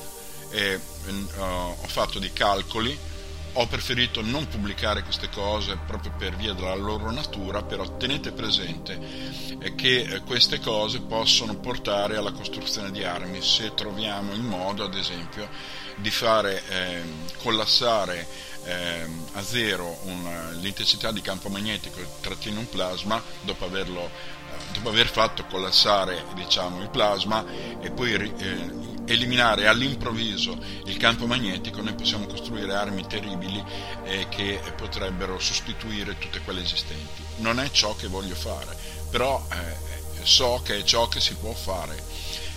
[0.50, 2.98] e, eh, ho fatto dei calcoli,
[3.54, 8.98] ho preferito non pubblicare queste cose proprio per via della loro natura, però tenete presente
[9.76, 14.96] che eh, queste cose possono portare alla costruzione di armi se troviamo il modo, ad
[14.96, 15.50] esempio,
[15.98, 17.02] di fare eh,
[17.38, 18.28] collassare
[18.64, 24.74] eh, a zero una, l'intensità di campo magnetico che trattiene un plasma dopo, averlo, eh,
[24.74, 27.44] dopo aver fatto collassare diciamo, il plasma
[27.80, 33.64] e poi eh, eliminare all'improvviso il campo magnetico noi possiamo costruire armi terribili
[34.04, 37.31] eh, che potrebbero sostituire tutte quelle esistenti.
[37.38, 38.76] Non è ciò che voglio fare,
[39.10, 42.02] però eh, so che è ciò che si può fare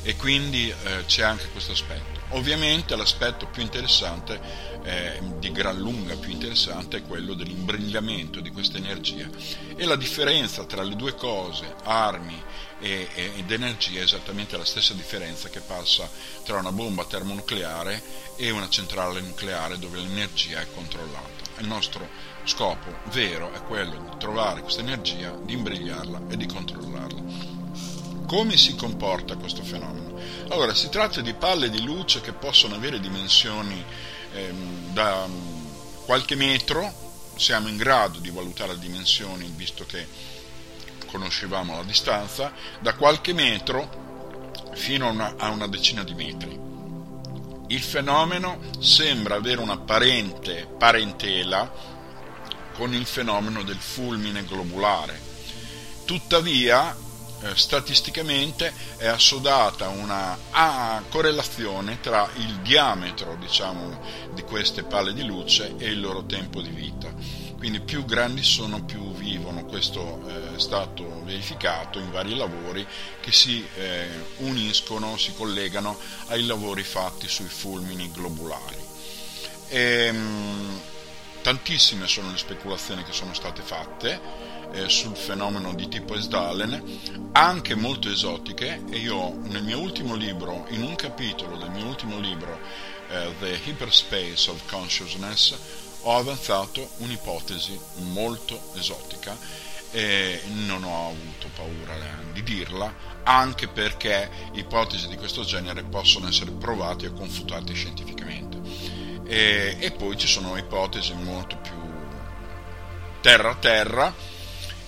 [0.02, 2.20] e quindi eh, c'è anche questo aspetto.
[2.30, 4.38] Ovviamente l'aspetto più interessante,
[4.82, 9.28] eh, di gran lunga più interessante, è quello dell'imbrigliamento di questa energia
[9.76, 12.40] e la differenza tra le due cose, armi
[12.80, 16.08] e, e, ed energia, è esattamente la stessa differenza che passa
[16.44, 18.02] tra una bomba termonucleare
[18.36, 21.43] e una centrale nucleare dove l'energia è controllata.
[21.58, 22.08] Il nostro
[22.44, 27.22] scopo vero è quello di trovare questa energia, di imbrigliarla e di controllarla.
[28.26, 30.18] Come si comporta questo fenomeno?
[30.48, 33.84] Allora, si tratta di palle di luce che possono avere dimensioni
[34.32, 35.64] ehm, da um,
[36.04, 36.92] qualche metro,
[37.36, 40.06] siamo in grado di valutare le dimensioni visto che
[41.06, 44.02] conoscevamo la distanza, da qualche metro
[44.74, 46.73] fino a una, a una decina di metri.
[47.68, 51.70] Il fenomeno sembra avere un'apparente parentela
[52.74, 55.18] con il fenomeno del fulmine globulare.
[56.04, 56.94] Tuttavia,
[57.40, 63.98] eh, statisticamente è assodata una correlazione tra il diametro diciamo,
[64.34, 67.12] di queste palle di luce e il loro tempo di vita.
[67.64, 69.64] Quindi più grandi sono, più vivono.
[69.64, 72.86] Questo eh, è stato verificato in vari lavori
[73.22, 74.06] che si eh,
[74.40, 78.76] uniscono, si collegano ai lavori fatti sui fulmini globulari.
[79.68, 80.80] E, ehm,
[81.40, 84.20] tantissime sono le speculazioni che sono state fatte
[84.72, 90.66] eh, sul fenomeno di tipo Esdalen, anche molto esotiche, e io nel mio ultimo libro,
[90.68, 92.92] in un capitolo del mio ultimo libro,
[93.38, 95.54] The Hyperspace of Consciousness,
[96.04, 97.78] ho avanzato un'ipotesi
[98.12, 99.36] molto esotica
[99.90, 101.94] e non ho avuto paura
[102.32, 108.60] di dirla, anche perché ipotesi di questo genere possono essere provate e confutate scientificamente.
[109.26, 111.72] E, e poi ci sono ipotesi molto più
[113.20, 114.14] terra-terra,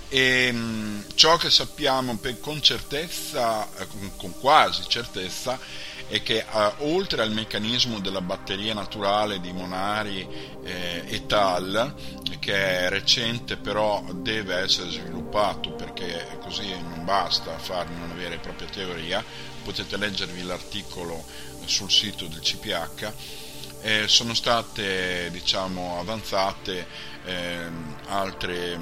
[0.09, 5.59] E mh, ciò che sappiamo con certezza, eh, con quasi certezza,
[6.09, 10.27] è che eh, oltre al meccanismo della batteria naturale di Monari
[10.62, 11.95] eh, et al,
[12.38, 18.38] che è recente però deve essere sviluppato perché così non basta fare una vera e
[18.38, 19.25] propria teoria,
[19.64, 21.25] potete leggervi l'articolo
[21.64, 23.12] sul sito del CPH,
[23.83, 26.87] eh, sono state diciamo, avanzate
[27.25, 27.69] eh,
[28.07, 28.79] altre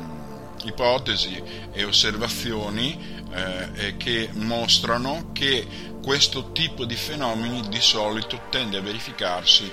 [0.64, 5.66] ipotesi e osservazioni eh, che mostrano che
[6.02, 9.70] questo tipo di fenomeni di solito tende a verificarsi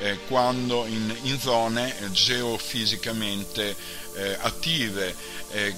[0.00, 3.76] eh, quando in, in, zone geofisicamente
[4.14, 5.14] eh, attive
[5.50, 5.74] eh,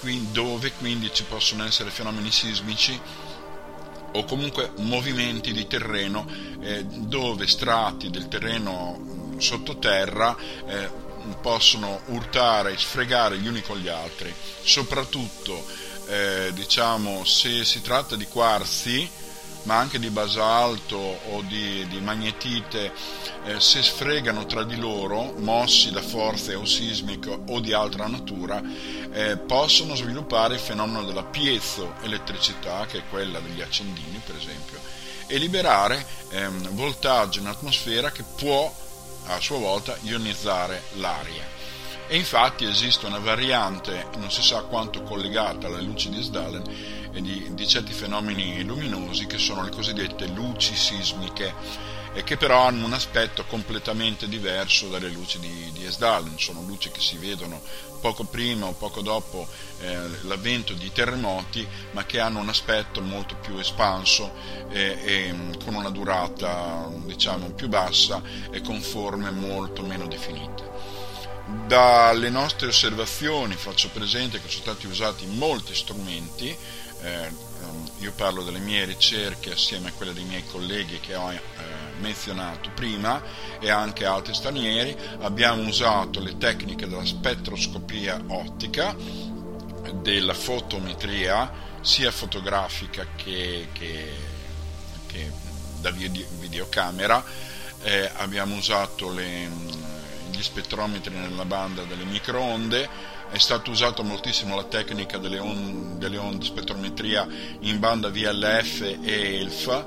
[0.00, 3.00] qui, dove quindi ci possono essere fenomeni sismici
[4.12, 6.26] o comunque movimenti di terreno
[6.60, 11.02] eh, dove strati del terreno sottoterra eh,
[11.40, 14.32] possono urtare, sfregare gli uni con gli altri,
[14.62, 15.64] soprattutto
[16.06, 19.08] eh, diciamo se si tratta di quarzi
[19.64, 22.92] ma anche di basalto o di, di magnetite,
[23.44, 28.62] eh, se sfregano tra di loro, mossi da forze o sismiche o di altra natura,
[29.12, 34.78] eh, possono sviluppare il fenomeno della piezoelettricità, che è quella degli accendini per esempio,
[35.26, 38.72] e liberare ehm, voltaggio in atmosfera che può
[39.26, 41.52] a sua volta ionizzare l'aria.
[42.06, 46.62] E infatti esiste una variante, non si sa quanto collegata alle luci di Sdalen,
[47.12, 51.54] di, di certi fenomeni luminosi che sono le cosiddette luci sismiche
[52.14, 56.90] e che però hanno un aspetto completamente diverso dalle luci di, di Esdalen, sono luci
[56.90, 57.60] che si vedono
[58.00, 59.48] poco prima o poco dopo
[59.80, 64.32] eh, l'avvento di terremoti, ma che hanno un aspetto molto più espanso
[64.70, 70.70] e, e con una durata diciamo più bassa e con forme molto meno definite.
[71.66, 76.56] Dalle nostre osservazioni faccio presente che sono stati usati molti strumenti,
[77.02, 77.30] eh,
[77.98, 81.40] io parlo delle mie ricerche assieme a quelle dei miei colleghi che ho eh,
[82.00, 83.22] menzionato prima
[83.60, 88.94] e anche altri stranieri, abbiamo usato le tecniche della spettroscopia ottica,
[90.02, 94.12] della fotometria, sia fotografica che, che,
[95.06, 95.30] che
[95.80, 97.22] da videocamera,
[97.82, 99.48] eh, abbiamo usato le,
[100.30, 106.38] gli spettrometri nella banda delle microonde, è stata usata moltissimo la tecnica delle onde, delle
[106.40, 107.26] spettrometria
[107.60, 109.84] in banda VLF e ELF,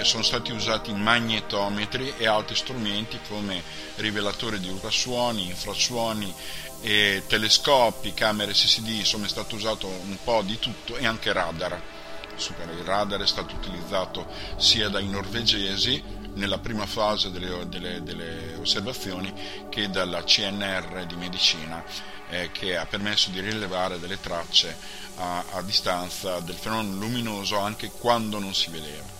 [0.00, 3.62] eh, sono stati usati magnetometri e altri strumenti come
[3.96, 6.34] rivelatori di ultrasuoni, infrasuoni,
[6.86, 11.80] e telescopi, camere SSD, insomma è stato usato un po' di tutto e anche radar.
[12.36, 14.26] Il radar è stato utilizzato
[14.58, 16.02] sia dai norvegesi
[16.34, 19.32] nella prima fase delle, delle, delle osservazioni
[19.70, 21.82] che dalla CNR di medicina
[22.28, 24.76] eh, che ha permesso di rilevare delle tracce
[25.16, 29.13] a, a, distanza del fenomeno luminoso anche quando non si vedeva.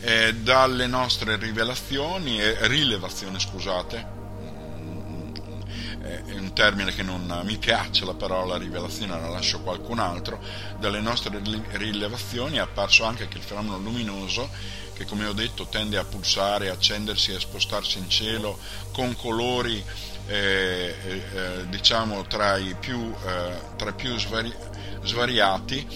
[0.00, 4.16] Eh, dalle nostre rivelazioni, eh, rilevazioni scusate,
[6.00, 10.40] è un termine che non mi piace la parola rivelazione, la lascio a qualcun altro,
[10.78, 11.40] dalle nostre
[11.72, 14.48] rilevazioni è apparso anche che il fenomeno luminoso
[14.94, 18.58] che come ho detto tende a pulsare, accendersi e spostarsi in cielo
[18.92, 19.82] con colori
[20.26, 24.54] eh, eh, diciamo tra i più, eh, tra più svari-
[25.04, 25.86] svariati,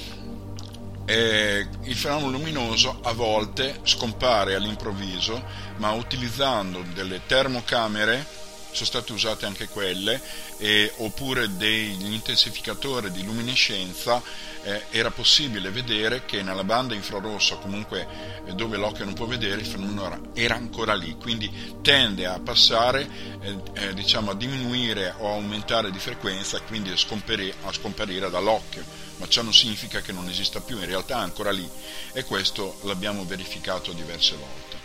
[1.12, 5.42] il fenomeno luminoso a volte scompare all'improvviso,
[5.76, 8.41] ma utilizzando delle termocamere
[8.72, 10.20] sono state usate anche quelle,
[10.58, 14.22] eh, oppure degli intensificatori di luminescenza,
[14.64, 18.06] eh, era possibile vedere che nella banda infrarossa, comunque
[18.46, 21.50] eh, dove l'occhio non può vedere, il fenomeno era, era ancora lì, quindi
[21.82, 23.08] tende a passare,
[23.40, 28.30] eh, eh, diciamo a diminuire o aumentare di frequenza e quindi a scomparire, a scomparire
[28.30, 28.84] dall'occhio,
[29.16, 31.68] ma ciò non significa che non esista più, in realtà è ancora lì
[32.12, 34.81] e questo l'abbiamo verificato diverse volte.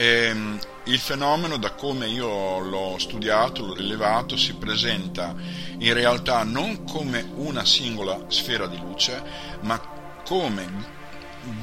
[0.00, 5.34] Ehm, il fenomeno, da come io l'ho studiato, l'ho rilevato, si presenta
[5.78, 9.20] in realtà non come una singola sfera di luce,
[9.62, 9.76] ma
[10.24, 10.96] come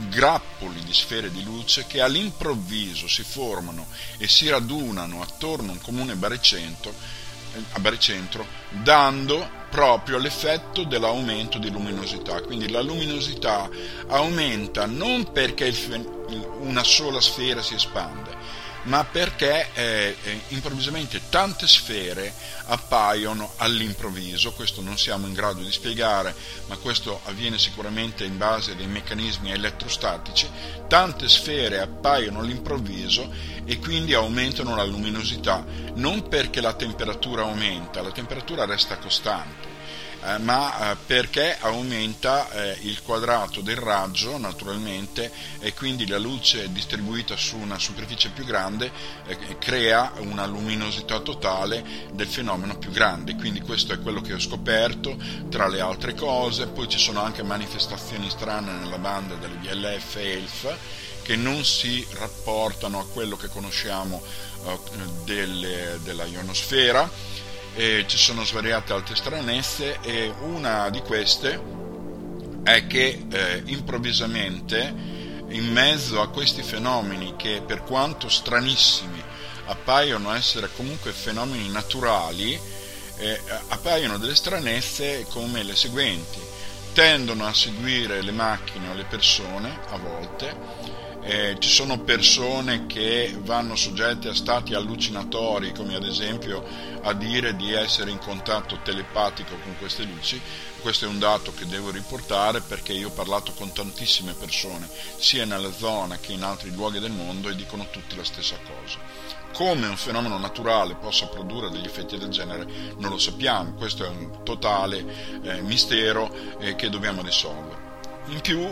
[0.10, 5.82] grappoli di sfere di luce che all'improvviso si formano e si radunano attorno a un
[5.82, 6.93] comune baricentro,
[7.54, 12.39] eh, baricentro dando proprio l'effetto dell'aumento di luminosità.
[12.39, 13.69] Quindi la luminosità
[14.07, 15.73] aumenta non perché
[16.59, 18.32] una sola sfera si espande,
[18.86, 22.33] ma perché eh, eh, improvvisamente tante sfere
[22.65, 26.36] appaiono all'improvviso, questo non siamo in grado di spiegare,
[26.67, 30.49] ma questo avviene sicuramente in base a dei meccanismi elettrostatici,
[30.88, 33.31] tante sfere appaiono all'improvviso
[33.65, 35.65] e quindi aumentano la luminosità,
[35.95, 39.74] non perché la temperatura aumenta, la temperatura resta costante,
[40.26, 46.71] eh, ma eh, perché aumenta eh, il quadrato del raggio naturalmente e quindi la luce
[46.71, 48.91] distribuita su una superficie più grande
[49.59, 53.36] crea una luminosità totale del fenomeno più grande.
[53.36, 55.15] Quindi questo è quello che ho scoperto
[55.49, 56.67] tra le altre cose.
[56.67, 60.78] Poi ci sono anche manifestazioni strane nella banda delle VLF e ELF
[61.21, 64.21] che non si rapportano a quello che conosciamo
[65.23, 67.09] delle, della ionosfera
[67.76, 71.59] ci sono svariate altre stranezze e una di queste
[72.63, 74.93] è che eh, improvvisamente
[75.49, 79.21] in mezzo a questi fenomeni che per quanto stranissimi
[79.65, 82.59] appaiono essere comunque fenomeni naturali,
[83.17, 86.39] eh, appaiono delle stranezze come le seguenti.
[86.93, 90.55] Tendono a seguire le macchine o le persone a volte,
[91.26, 96.63] eh, ci sono persone che vanno soggette a stati allucinatori, come ad esempio
[97.01, 100.39] a dire di essere in contatto telepatico con queste luci.
[100.82, 105.45] Questo è un dato che devo riportare perché io ho parlato con tantissime persone, sia
[105.45, 108.99] nella zona che in altri luoghi del mondo, e dicono tutti la stessa cosa.
[109.51, 112.67] Come un fenomeno naturale possa produrre degli effetti del genere
[112.97, 117.93] non lo sappiamo, questo è un totale eh, mistero eh, che dobbiamo risolvere.
[118.28, 118.71] In più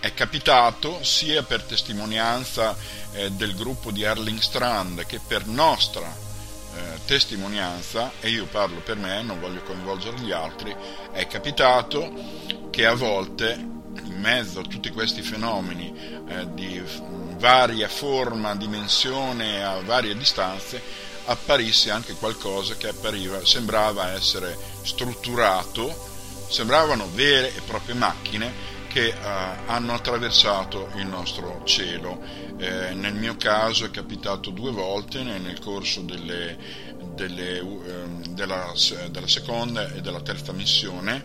[0.00, 2.74] è capitato sia per testimonianza
[3.12, 6.08] eh, del gruppo di Erling Strand che per nostra
[6.74, 10.74] eh, testimonianza, e io parlo per me, non voglio coinvolgere gli altri,
[11.12, 12.12] è capitato
[12.70, 15.92] che a volte in mezzo a tutti questi fenomeni
[16.28, 16.82] eh, di
[17.36, 20.80] varia forma, dimensione, a varie distanze,
[21.26, 26.08] apparisse anche qualcosa che appariva, sembrava essere strutturato,
[26.48, 29.14] sembravano vere e proprie macchine che eh,
[29.66, 32.20] hanno attraversato il nostro cielo.
[32.58, 36.58] Eh, nel mio caso è capitato due volte nel corso delle,
[37.14, 37.64] delle, eh,
[38.30, 38.72] della,
[39.08, 41.24] della, seconda e della terza missione.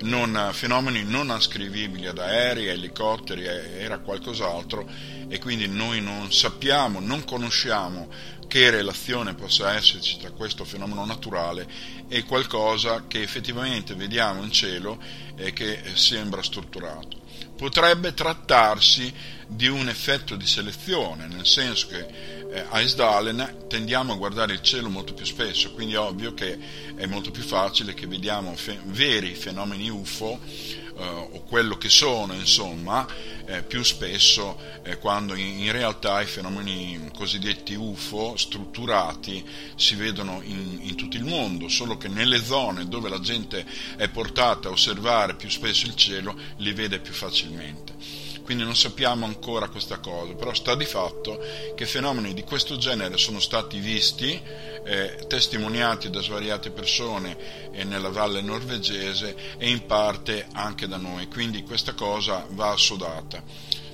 [0.00, 4.88] Non, fenomeni non ascrivibili ad aerei, elicotteri, era qualcos'altro
[5.28, 8.08] e quindi noi non sappiamo, non conosciamo
[8.48, 11.68] che relazione possa esserci tra questo fenomeno naturale
[12.08, 14.98] e qualcosa che effettivamente vediamo in cielo
[15.36, 17.26] e che sembra strutturato.
[17.56, 19.12] Potrebbe trattarsi
[19.46, 22.06] di un effetto di selezione, nel senso che
[22.50, 26.58] eh, a Esdalen tendiamo a guardare il cielo molto più spesso, quindi è ovvio che
[26.96, 30.40] è molto più facile che vediamo fe- veri fenomeni UFO
[30.98, 33.06] eh, o quello che sono, insomma,
[33.46, 39.44] eh, più spesso eh, quando in, in, realtà i fenomeni cosiddetti UFO strutturati
[39.76, 43.64] si vedono in, in tutto il mondo, solo che nelle zone dove la gente
[43.96, 48.17] è portata a osservare più spesso il cielo li vede più facilmente
[48.48, 51.38] quindi non sappiamo ancora questa cosa, però sta di fatto
[51.74, 54.40] che fenomeni di questo genere sono stati visti,
[54.86, 57.36] eh, testimoniati da svariate persone
[57.72, 63.44] eh, nella valle norvegese e in parte anche da noi, quindi questa cosa va assodata.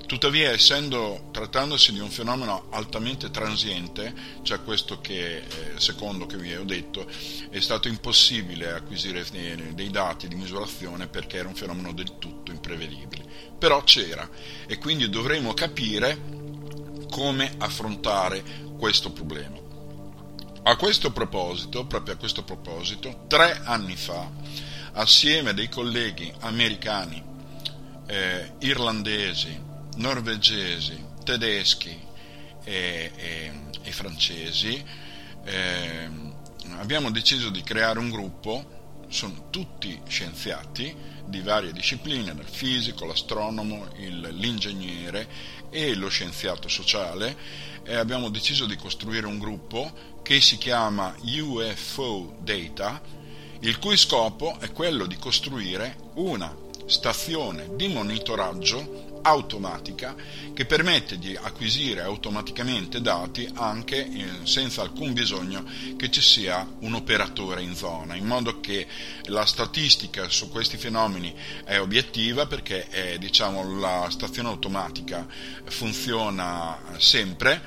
[0.06, 5.44] Tuttavia, essendo, trattandosi di un fenomeno altamente transiente, cioè questo che, eh,
[5.78, 7.08] secondo che vi ho detto,
[7.50, 9.24] è stato impossibile acquisire
[9.74, 13.33] dei dati di misurazione perché era un fenomeno del tutto imprevedibile.
[13.64, 14.28] Però c'era
[14.66, 16.20] e quindi dovremo capire
[17.10, 18.44] come affrontare
[18.76, 19.56] questo problema.
[20.64, 24.30] A questo proposito, proprio a questo proposito, tre anni fa,
[24.92, 27.22] assieme a dei colleghi americani,
[28.06, 29.58] eh, irlandesi,
[29.96, 31.98] norvegesi, tedeschi
[32.64, 34.84] e, e, e francesi,
[35.44, 36.10] eh,
[36.76, 43.88] abbiamo deciso di creare un gruppo, sono tutti scienziati di varie discipline, dal fisico, l'astronomo,
[43.96, 45.28] il, l'ingegnere
[45.70, 47.36] e lo scienziato sociale,
[47.84, 53.00] e abbiamo deciso di costruire un gruppo che si chiama UFO Data,
[53.60, 56.54] il cui scopo è quello di costruire una
[56.86, 60.14] stazione di monitoraggio automatica
[60.52, 65.64] che permette di acquisire automaticamente dati anche eh, senza alcun bisogno
[65.96, 68.86] che ci sia un operatore in zona, in modo che
[69.24, 75.26] la statistica su questi fenomeni è obiettiva perché è, diciamo, la stazione automatica
[75.64, 77.62] funziona sempre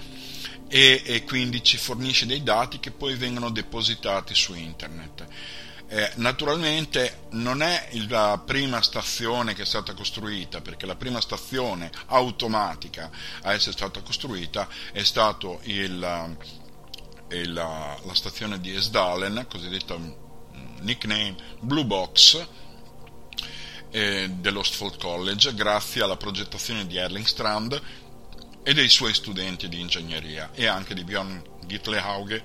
[0.67, 5.25] e, e quindi ci fornisce dei dati che poi vengono depositati su internet.
[5.89, 11.89] Eh, naturalmente non è la prima stazione che è stata costruita, perché la prima stazione
[12.07, 13.09] automatica
[13.43, 15.57] a essere stata costruita è stata
[15.87, 16.29] la,
[18.03, 20.11] la stazione di Esdalen, cosiddetta mm,
[20.81, 22.45] nickname Blue Box,
[23.91, 27.81] eh, dell'Ostfold College, grazie alla progettazione di Erling Strand
[28.61, 32.43] e dei suoi studenti di ingegneria e anche di Björn Gittlehauge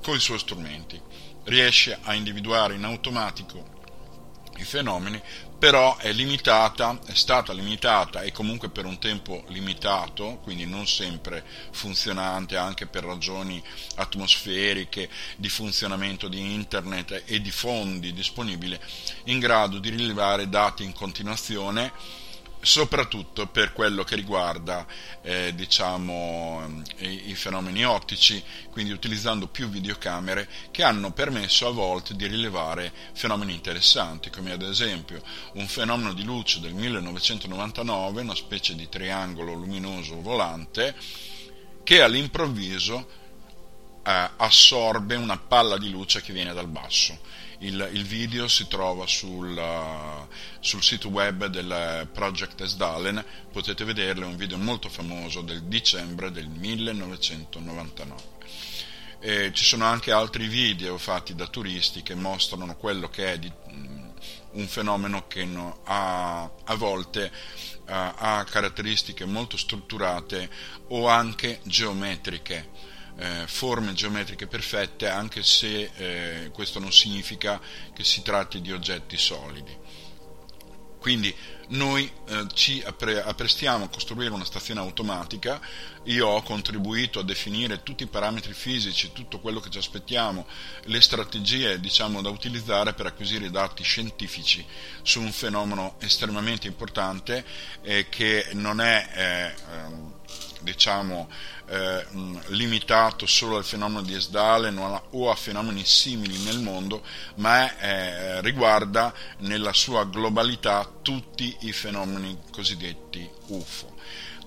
[0.00, 1.28] con i suoi strumenti.
[1.44, 3.78] Riesce a individuare in automatico
[4.56, 5.20] i fenomeni,
[5.58, 11.44] però è limitata, è stata limitata e comunque per un tempo limitato, quindi non sempre
[11.70, 13.62] funzionante anche per ragioni
[13.96, 18.78] atmosferiche, di funzionamento di internet e di fondi disponibili,
[19.24, 21.92] in grado di rilevare dati in continuazione
[22.60, 24.86] soprattutto per quello che riguarda
[25.22, 32.14] eh, diciamo, i, i, fenomeni ottici, quindi utilizzando più videocamere che hanno permesso a volte
[32.14, 35.22] di rilevare fenomeni interessanti, come ad esempio
[35.54, 40.94] un fenomeno di luce del 1999, una specie di triangolo luminoso volante,
[41.82, 43.08] che all'improvviso
[44.04, 47.18] eh, assorbe una palla di luce che viene dal basso
[47.60, 50.26] il, il video si trova sul, uh,
[50.60, 56.30] sul, sito web del Project Esdalen, potete vederlo, è un video molto famoso del dicembre
[56.30, 58.38] del 1999.
[59.22, 63.52] E ci sono anche altri video fatti da turisti che mostrano quello che è di,
[63.64, 64.12] um,
[64.52, 67.30] un fenomeno che no, ha, a volte
[67.80, 70.48] uh, ha caratteristiche molto strutturate
[70.88, 77.60] o anche geometriche eh, forme geometriche perfette anche se eh, questo non significa
[77.92, 79.76] che si tratti di oggetti solidi.
[81.00, 81.34] Quindi
[81.68, 85.58] noi eh, ci appre- apprestiamo a costruire una stazione automatica,
[86.04, 90.46] io ho contribuito a definire tutti i parametri fisici, tutto quello che ci aspettiamo,
[90.84, 94.64] le strategie diciamo, da utilizzare per acquisire dati scientifici
[95.02, 97.44] su un fenomeno estremamente importante
[97.82, 100.19] eh, che non è eh, ehm,
[100.62, 101.28] diciamo,
[101.66, 102.04] eh,
[102.48, 104.78] limitato solo al fenomeno di Esdalen
[105.10, 107.02] o a fenomeni simili nel mondo,
[107.36, 113.98] ma eh, riguarda nella sua globalità tutti i fenomeni cosiddetti UFO.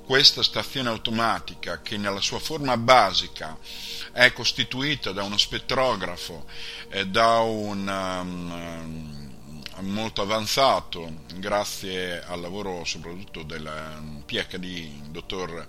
[0.05, 3.57] Questa stazione automatica, che nella sua forma basica
[4.11, 6.45] è costituita da uno spettrografo,
[6.89, 9.22] eh, da un um,
[9.81, 13.69] molto avanzato grazie al lavoro soprattutto del
[14.25, 15.67] PhD dottor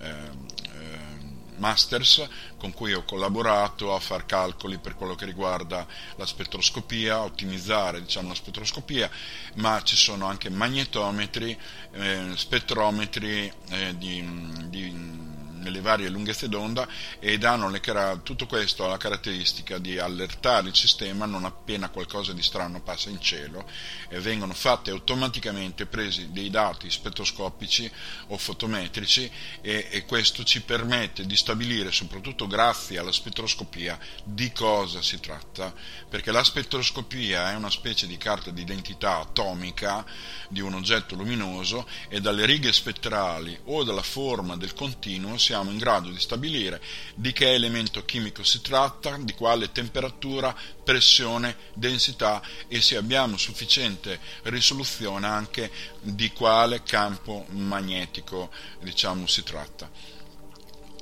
[0.00, 1.22] eh, eh,
[1.56, 2.26] Masters
[2.56, 5.86] con cui ho collaborato a fare calcoli per quello che riguarda
[6.16, 9.08] la spettroscopia, ottimizzare diciamo, la spettroscopia,
[9.56, 11.56] ma ci sono anche magnetometri,
[11.92, 14.24] eh, spettrometri eh, di,
[14.68, 16.86] di nelle varie lunghezze d'onda
[17.18, 17.80] ed hanno le,
[18.22, 23.08] tutto questo ha la caratteristica di allertare il sistema non appena qualcosa di strano passa
[23.08, 23.68] in cielo
[24.08, 27.90] e vengono fatte automaticamente presi dei dati spettroscopici
[28.28, 29.30] o fotometrici
[29.62, 35.72] e, e questo ci permette di stabilire soprattutto grazie alla spettroscopia di cosa si tratta.
[36.08, 40.04] Perché la spettroscopia è una specie di carta d'identità atomica
[40.48, 45.70] di un oggetto luminoso e dalle righe spettrali o dalla forma del continuo si siamo
[45.70, 46.82] in grado di stabilire
[47.14, 50.52] di che elemento chimico si tratta, di quale temperatura,
[50.82, 58.50] pressione, densità e se abbiamo sufficiente risoluzione anche di quale campo magnetico
[58.80, 59.88] diciamo, si tratta.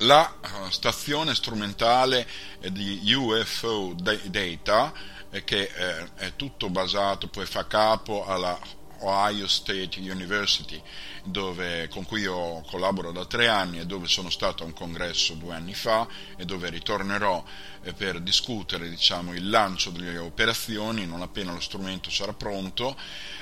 [0.00, 2.28] La eh, stazione strumentale
[2.70, 4.92] di UFO Data,
[5.30, 8.58] eh, che eh, è tutto basato, poi fa capo alla
[9.02, 10.80] Ohio State University,
[11.24, 15.34] dove, con cui io collaboro da tre anni e dove sono stato a un congresso
[15.34, 17.42] due anni fa e dove ritornerò
[17.82, 22.96] eh, per discutere diciamo, il lancio delle operazioni non appena lo strumento sarà pronto.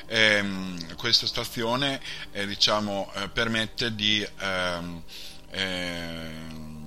[0.07, 2.01] Ehm, questa stazione
[2.33, 5.03] eh, diciamo, eh, permette di ehm,
[5.51, 6.79] eh,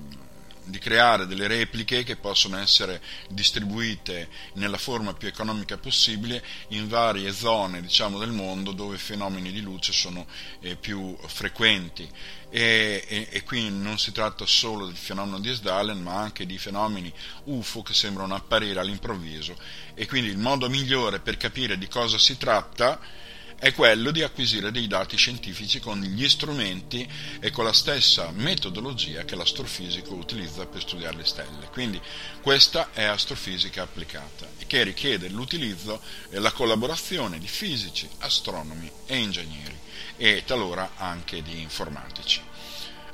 [0.64, 7.32] di creare delle repliche che possono essere distribuite nella forma più economica possibile in varie
[7.32, 10.26] zone diciamo, del mondo dove i fenomeni di luce sono
[10.60, 12.08] eh, più frequenti.
[12.50, 16.56] E, e, e, qui non si tratta solo del fenomeno di Esdalen ma anche di
[16.56, 17.12] fenomeni
[17.44, 19.56] UFO che sembrano apparire all'improvviso.
[19.94, 23.22] E quindi il modo migliore per capire di cosa si tratta
[23.64, 27.10] è quello di acquisire dei dati scientifici con gli strumenti
[27.40, 31.68] e con la stessa metodologia che l'astrofisico utilizza per studiare le stelle.
[31.72, 31.98] Quindi
[32.42, 39.78] questa è astrofisica applicata, che richiede l'utilizzo e la collaborazione di fisici, astronomi e ingegneri
[40.18, 42.42] e talora anche di informatici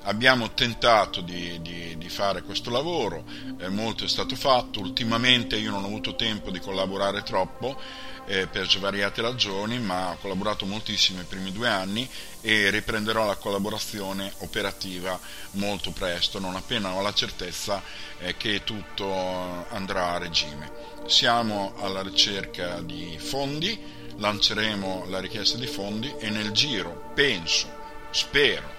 [0.02, 3.24] abbiamo tentato di, di, di, fare questo lavoro,
[3.58, 7.78] eh, molto è stato fatto, ultimamente io non ho avuto tempo di collaborare troppo
[8.26, 12.08] eh, per svariate ragioni, ma ho collaborato moltissimo i primi due anni
[12.40, 15.18] e riprenderò la collaborazione operativa
[15.52, 17.82] molto presto, non appena ho la certezza
[18.18, 20.70] eh, che tutto andrà a regime.
[21.06, 23.78] Siamo alla ricerca di fondi,
[24.16, 27.68] lanceremo la richiesta di fondi e nel giro, penso,
[28.10, 28.78] spero,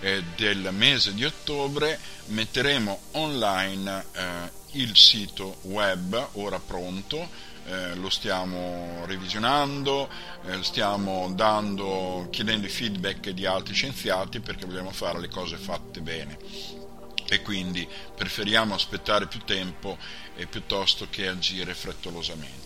[0.00, 7.28] eh, del mese di ottobre metteremo online eh, il sito web ora pronto,
[7.66, 10.08] eh, lo stiamo revisionando,
[10.46, 16.00] eh, stiamo dando, chiedendo i feedback di altri scienziati perché vogliamo fare le cose fatte
[16.00, 16.38] bene
[17.28, 19.98] e quindi preferiamo aspettare più tempo
[20.36, 22.64] eh, piuttosto che agire frettolosamente.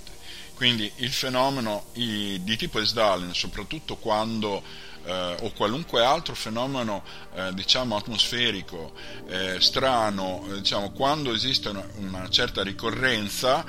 [0.55, 4.62] Quindi il fenomeno di tipo Esdalen, soprattutto quando
[5.05, 7.03] eh, o qualunque altro fenomeno
[7.35, 8.93] eh, diciamo atmosferico
[9.29, 13.65] eh, strano, eh, diciamo, quando esiste una, una certa ricorrenza,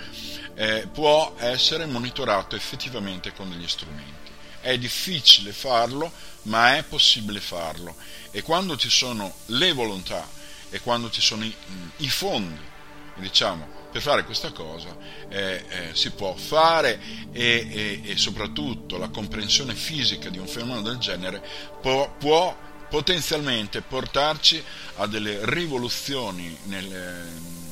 [0.55, 4.31] eh, può essere monitorato effettivamente con degli strumenti.
[4.61, 6.11] È difficile farlo,
[6.43, 7.95] ma è possibile farlo.
[8.31, 10.27] E quando ci sono le volontà
[10.69, 11.53] e quando ci sono i,
[11.97, 12.69] i fondi,
[13.15, 14.95] diciamo, per fare questa cosa
[15.27, 16.99] eh, eh, si può fare
[17.31, 21.43] e, e, e, soprattutto la comprensione fisica di un fenomeno del genere
[21.81, 22.55] può, può
[22.89, 24.63] potenzialmente portarci
[24.97, 27.27] a delle rivoluzioni nel,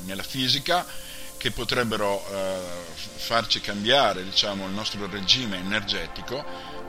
[0.06, 0.86] nella fisica
[1.38, 2.58] che potrebbero eh,
[3.16, 6.44] farci cambiare diciamo, il nostro regime energetico,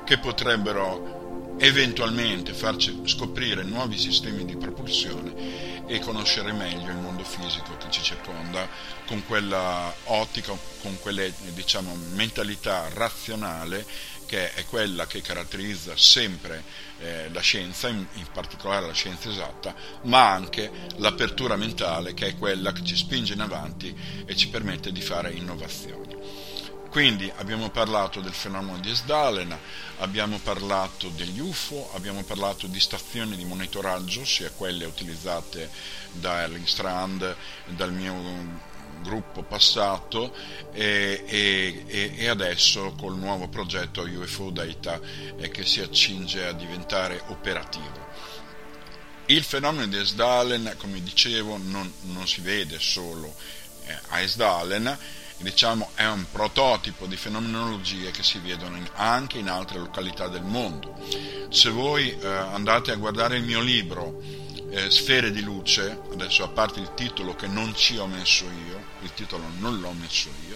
[0.04, 7.76] che potrebbero eventualmente farci scoprire nuovi sistemi di propulsione e conoscere meglio il mondo fisico
[7.76, 8.68] che ci circonda
[9.06, 13.84] con quella ottica, con quella diciamo, mentalità razionale
[14.24, 16.62] che è quella che caratterizza sempre
[17.00, 22.38] eh, la scienza, in, in, particolare la scienza esatta, ma anche l'apertura mentale che è
[22.38, 23.92] quella che ci spinge in avanti
[24.24, 26.16] e ci permette di fare innovazioni.
[26.90, 29.56] Quindi abbiamo parlato del fenomeno di Esdalen,
[29.98, 35.70] abbiamo parlato degli UFO, abbiamo parlato di stazioni di monitoraggio, sia quelle utilizzate
[36.10, 37.36] da Erling Strand,
[37.66, 38.68] dal mio
[39.02, 40.34] gruppo passato
[40.72, 45.00] e, e, e, adesso col nuovo progetto UFO Data
[45.38, 48.08] eh, che si accinge a diventare operativo.
[49.26, 53.32] Il fenomeno di Esdalen, come dicevo, non, non si vede solo
[53.84, 54.98] eh, a Esdalen,
[55.40, 60.42] diciamo, è un prototipo di fenomenologie che si vedono in, anche in altre località del
[60.42, 60.98] mondo.
[61.50, 64.20] Se voi eh, andate a guardare il mio libro
[64.70, 68.82] eh, Sfere di luce, adesso a parte il titolo che non ci ho messo io,
[69.00, 70.49] il titolo non l'ho messo io,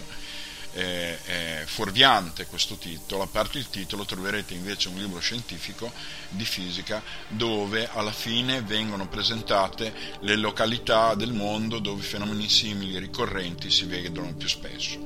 [0.75, 5.91] eh, è fuorviante questo titolo, a parte il titolo troverete invece un libro scientifico
[6.29, 13.71] di fisica dove alla fine vengono presentate le località del mondo dove fenomeni simili ricorrenti
[13.71, 14.99] si vedono più spesso.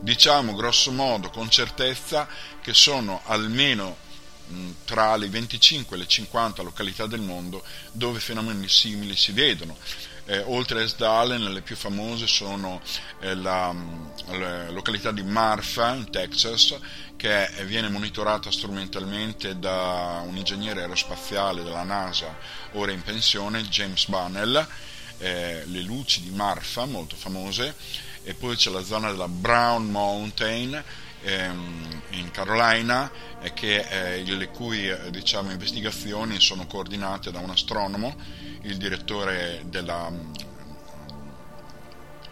[0.00, 2.26] Diciamo grosso modo con certezza
[2.60, 4.10] che sono almeno
[4.84, 7.62] tra le 25 e le 50 località del mondo
[7.92, 9.76] dove fenomeni simili si vedono
[10.26, 12.80] eh, oltre a Esdalen, le più famose sono
[13.20, 13.74] eh, la,
[14.28, 16.76] la, località di Marfa in Texas,
[17.16, 22.36] che viene monitorata strumentalmente da un ingegnere aerospaziale della NASA,
[22.72, 24.66] ora in pensione, James Bunnell,
[25.18, 27.74] eh, le luci di Marfa, molto famose,
[28.24, 30.82] e poi c'è la zona della Brown Mountain,
[31.22, 33.10] ehm, in Carolina,
[33.54, 38.16] che, eh, le cui eh, diciamo, investigazioni sono coordinate da un astronomo
[38.62, 40.32] il direttore della mm,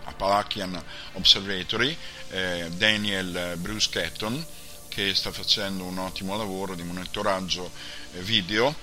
[0.05, 1.97] Appalachian Observatory,
[2.31, 4.45] eh, Daniel Bruce Ketton,
[4.89, 7.70] che sta facendo un ottimo lavoro di monitoraggio
[8.12, 8.74] eh, video.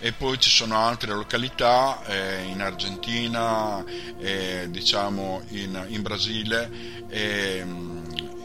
[0.00, 3.84] E poi ci sono altre località eh, in Argentina,
[4.20, 6.70] eh, diciamo in, in Brasile,
[7.08, 7.66] eh,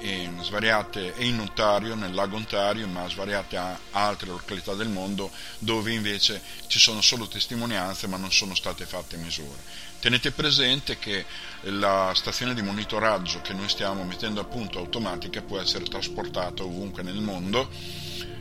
[0.04, 3.58] in svariate, e in Ontario, nel lago Ontario, ma svariate
[3.92, 9.18] altre località del mondo dove invece ci sono solo testimonianze ma non sono state fatte
[9.18, 9.62] misure.
[10.00, 11.26] Tenete presente che
[11.62, 17.04] la stazione di monitoraggio che noi stiamo mettendo a punto automatica può essere trasportata ovunque
[17.04, 17.70] nel mondo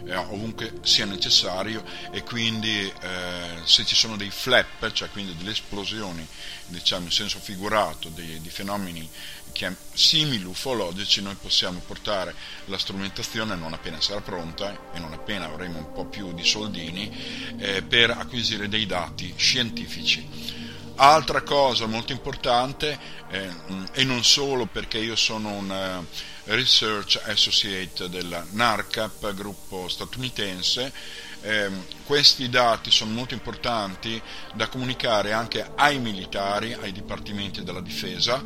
[0.05, 5.53] eh, ovunque sia necessario e quindi eh, se ci sono dei flap, cioè quindi delle
[5.53, 6.27] esplosioni,
[6.67, 9.09] diciamo in senso figurato, di, di fenomeni
[9.92, 12.34] simili ufologici, noi possiamo portare
[12.66, 17.55] la strumentazione non appena sarà pronta e non appena avremo un po' più di soldini
[17.59, 20.61] eh, per acquisire dei dati scientifici.
[20.96, 22.98] Altra cosa molto importante,
[23.30, 23.50] eh,
[23.92, 30.92] e non solo perché io sono un eh, Research Associate della NARCAP, gruppo statunitense.
[31.40, 31.70] Eh,
[32.05, 34.20] questi dati sono molto importanti
[34.55, 38.42] da comunicare anche ai militari, ai dipartimenti della difesa,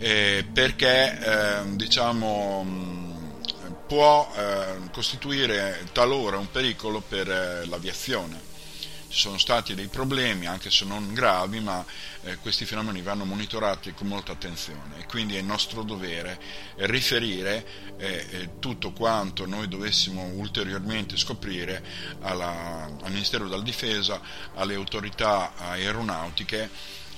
[0.00, 2.64] eh, perché eh, diciamo,
[3.86, 8.48] può eh, costituire talora un pericolo per eh, l'aviazione.
[9.08, 11.84] Ci sono stati dei problemi, anche se non gravi, ma
[12.22, 15.00] eh, questi fenomeni vanno monitorati con molta attenzione.
[15.00, 16.40] E quindi è nostro dovere
[16.76, 17.66] riferire
[17.98, 21.82] eh, tutto quanto noi dovessimo ulteriormente scoprire
[22.20, 24.20] alla, al Ministero della Difesa,
[24.54, 26.70] alle autorità aeronautiche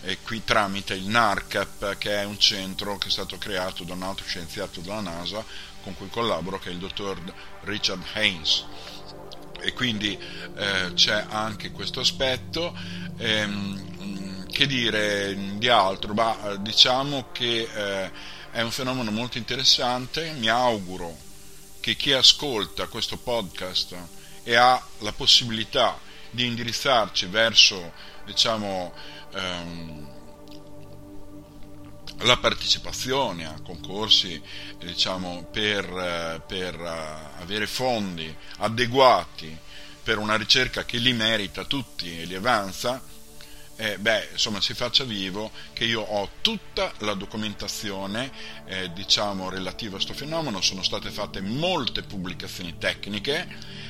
[0.02, 4.02] e qui tramite il NARCAP che è un centro che è stato creato da un
[4.02, 5.44] altro scienziato della NASA
[5.82, 7.20] con cui collaboro che è il dottor
[7.62, 8.64] Richard Haynes.
[9.60, 10.18] E quindi
[10.56, 12.76] eh, c'è anche questo aspetto.
[13.18, 16.14] Ehm, che dire di altro?
[16.14, 18.10] Bah, diciamo che eh,
[18.50, 20.32] è un fenomeno molto interessante.
[20.32, 21.16] Mi auguro
[21.80, 23.96] che chi ascolta questo podcast
[24.42, 25.98] e ha la possibilità
[26.30, 27.92] di indirizzarci verso
[28.24, 28.92] diciamo,
[29.34, 30.10] ehm,
[32.18, 34.40] la partecipazione a concorsi
[34.78, 39.58] diciamo, per, eh, per uh, avere fondi adeguati
[40.02, 43.00] per una ricerca che li merita tutti e li avanza,
[43.82, 48.30] eh, beh, insomma, si faccia vivo che io ho tutta la documentazione
[48.64, 53.44] eh, diciamo, relativa a questo fenomeno, sono state fatte molte pubblicazioni tecniche,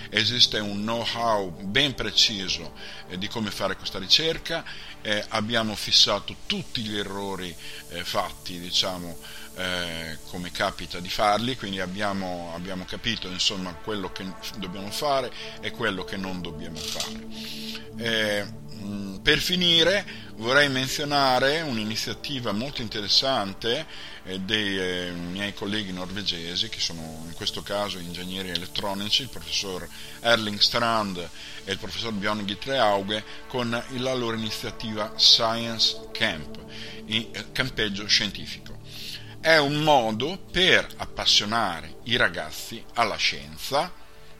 [0.09, 2.72] esiste un know-how ben preciso
[3.09, 4.64] eh, di come fare questa ricerca,
[5.03, 7.55] eh, abbiamo fissato tutti gli errori
[7.90, 9.14] eh, fatti, diciamo,
[9.57, 14.24] eh, come capita di farli, quindi abbiamo, abbiamo capito insomma, quello che
[14.57, 15.30] dobbiamo fare
[15.61, 18.61] e quello che non dobbiamo fare.
[18.83, 20.05] Eh, per finire
[20.37, 23.87] vorrei menzionare un'iniziativa molto interessante
[24.24, 29.89] eh, dei eh, miei colleghi norvegesi, che sono in questo caso ingegneri elettronici, il professor
[30.20, 31.28] Erling Strand
[31.64, 36.59] e il professor Björn Gitreauge, con la loro iniziativa Science Camp,
[37.07, 38.80] eh, campeggio scientifico.
[39.41, 43.93] È un modo per appassionare i ragazzi alla scienza,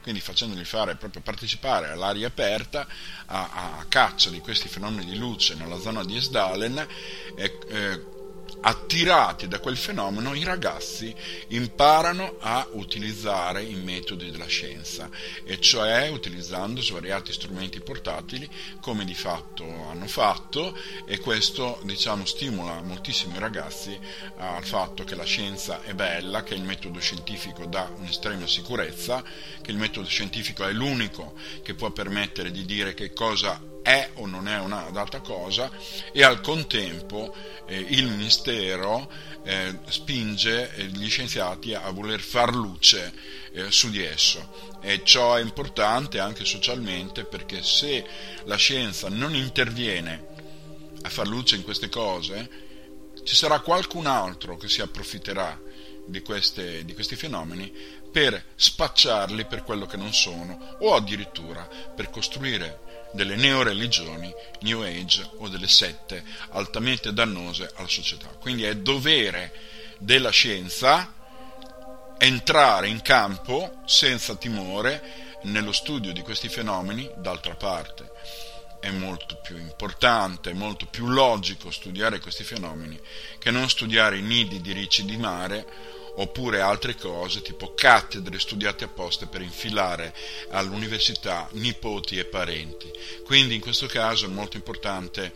[0.03, 2.85] quindi facendoli fare proprio partecipare all'aria aperta
[3.25, 6.85] a, a caccia di questi fenomeni di luce nella zona di Esdalen
[7.35, 8.12] eh, eh,
[8.65, 11.13] attirati da quel fenomeno, i ragazzi
[11.49, 15.09] imparano a utilizzare i metodi della scienza,
[15.43, 18.49] e cioè utilizzando svariati strumenti portatili,
[18.79, 23.97] come di fatto hanno fatto, e questo diciamo, stimola moltissimo i ragazzi
[24.37, 29.23] al fatto che la scienza è bella, che il metodo scientifico dà un'estrema sicurezza,
[29.61, 31.33] che il metodo scientifico è l'unico
[31.63, 35.69] che può permettere di dire che cosa è o non è una data cosa
[36.11, 37.35] e al contempo
[37.67, 39.11] eh, il mistero
[39.43, 43.13] eh, spinge eh, gli scienziati a voler far luce
[43.51, 44.71] eh, su di esso.
[44.81, 48.05] E ciò è importante anche socialmente perché se
[48.45, 50.31] la scienza non interviene
[51.03, 52.61] a far luce in queste cose
[53.23, 55.59] ci sarà qualcun altro che si approfitterà
[56.05, 57.71] di, queste, di questi fenomeni
[58.11, 65.29] per spacciarli per quello che non sono o addirittura per costruire delle neoreligioni, New Age
[65.37, 68.27] o delle sette altamente dannose alla società.
[68.39, 69.53] Quindi è dovere
[69.97, 71.13] della scienza
[72.17, 78.11] entrare in campo senza timore nello studio di questi fenomeni, d'altra parte
[78.83, 82.99] è molto più importante, molto più logico studiare questi fenomeni
[83.39, 85.65] che non studiare i nidi di ricci di mare
[86.15, 90.13] oppure altre cose tipo cattedre studiate apposta per infilare
[90.49, 92.91] all'università nipoti e parenti.
[93.23, 95.33] Quindi in questo caso è molto importante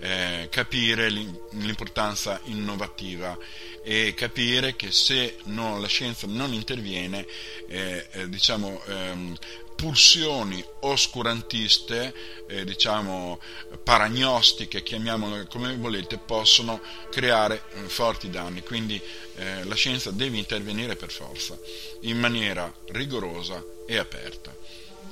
[0.00, 3.36] eh, capire l'importanza innovativa
[3.84, 7.26] e capire che se no, la scienza non interviene,
[7.68, 9.36] eh, eh, diciamo, ehm,
[9.82, 12.14] pulsioni oscurantiste,
[12.46, 13.40] eh, diciamo
[13.82, 16.80] paragnostiche, chiamiamole come volete, possono
[17.10, 18.62] creare eh, forti danni.
[18.62, 19.02] Quindi
[19.34, 21.58] eh, la scienza deve intervenire per forza,
[22.02, 24.54] in maniera rigorosa e aperta.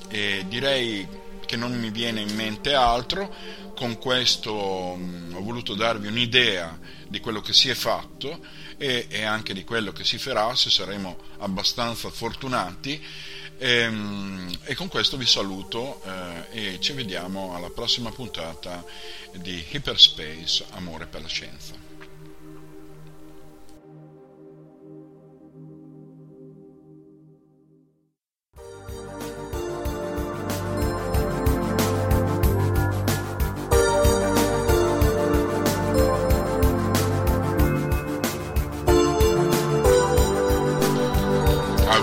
[0.07, 1.05] E direi
[1.45, 3.35] che non mi viene in mente altro,
[3.75, 8.39] con questo mh, mm, ho voluto darvi un'idea di quello che si è fatto
[8.77, 13.03] e, e anche di quello che si farà se saremo abbastanza fortunati
[13.61, 18.83] e, ehm, e, con questo vi saluto eh, e ci vediamo alla prossima puntata
[19.33, 21.80] di Hyperspace Amore per la Scienza.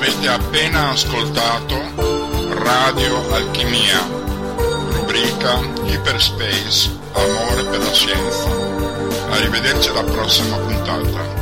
[0.09, 1.77] Avete appena ascoltato
[2.65, 4.09] Radio Alchimia,
[4.89, 8.49] rubrica Hyperspace, amore per la scienza.
[9.29, 11.38] Arrivederci alla prossima puntata.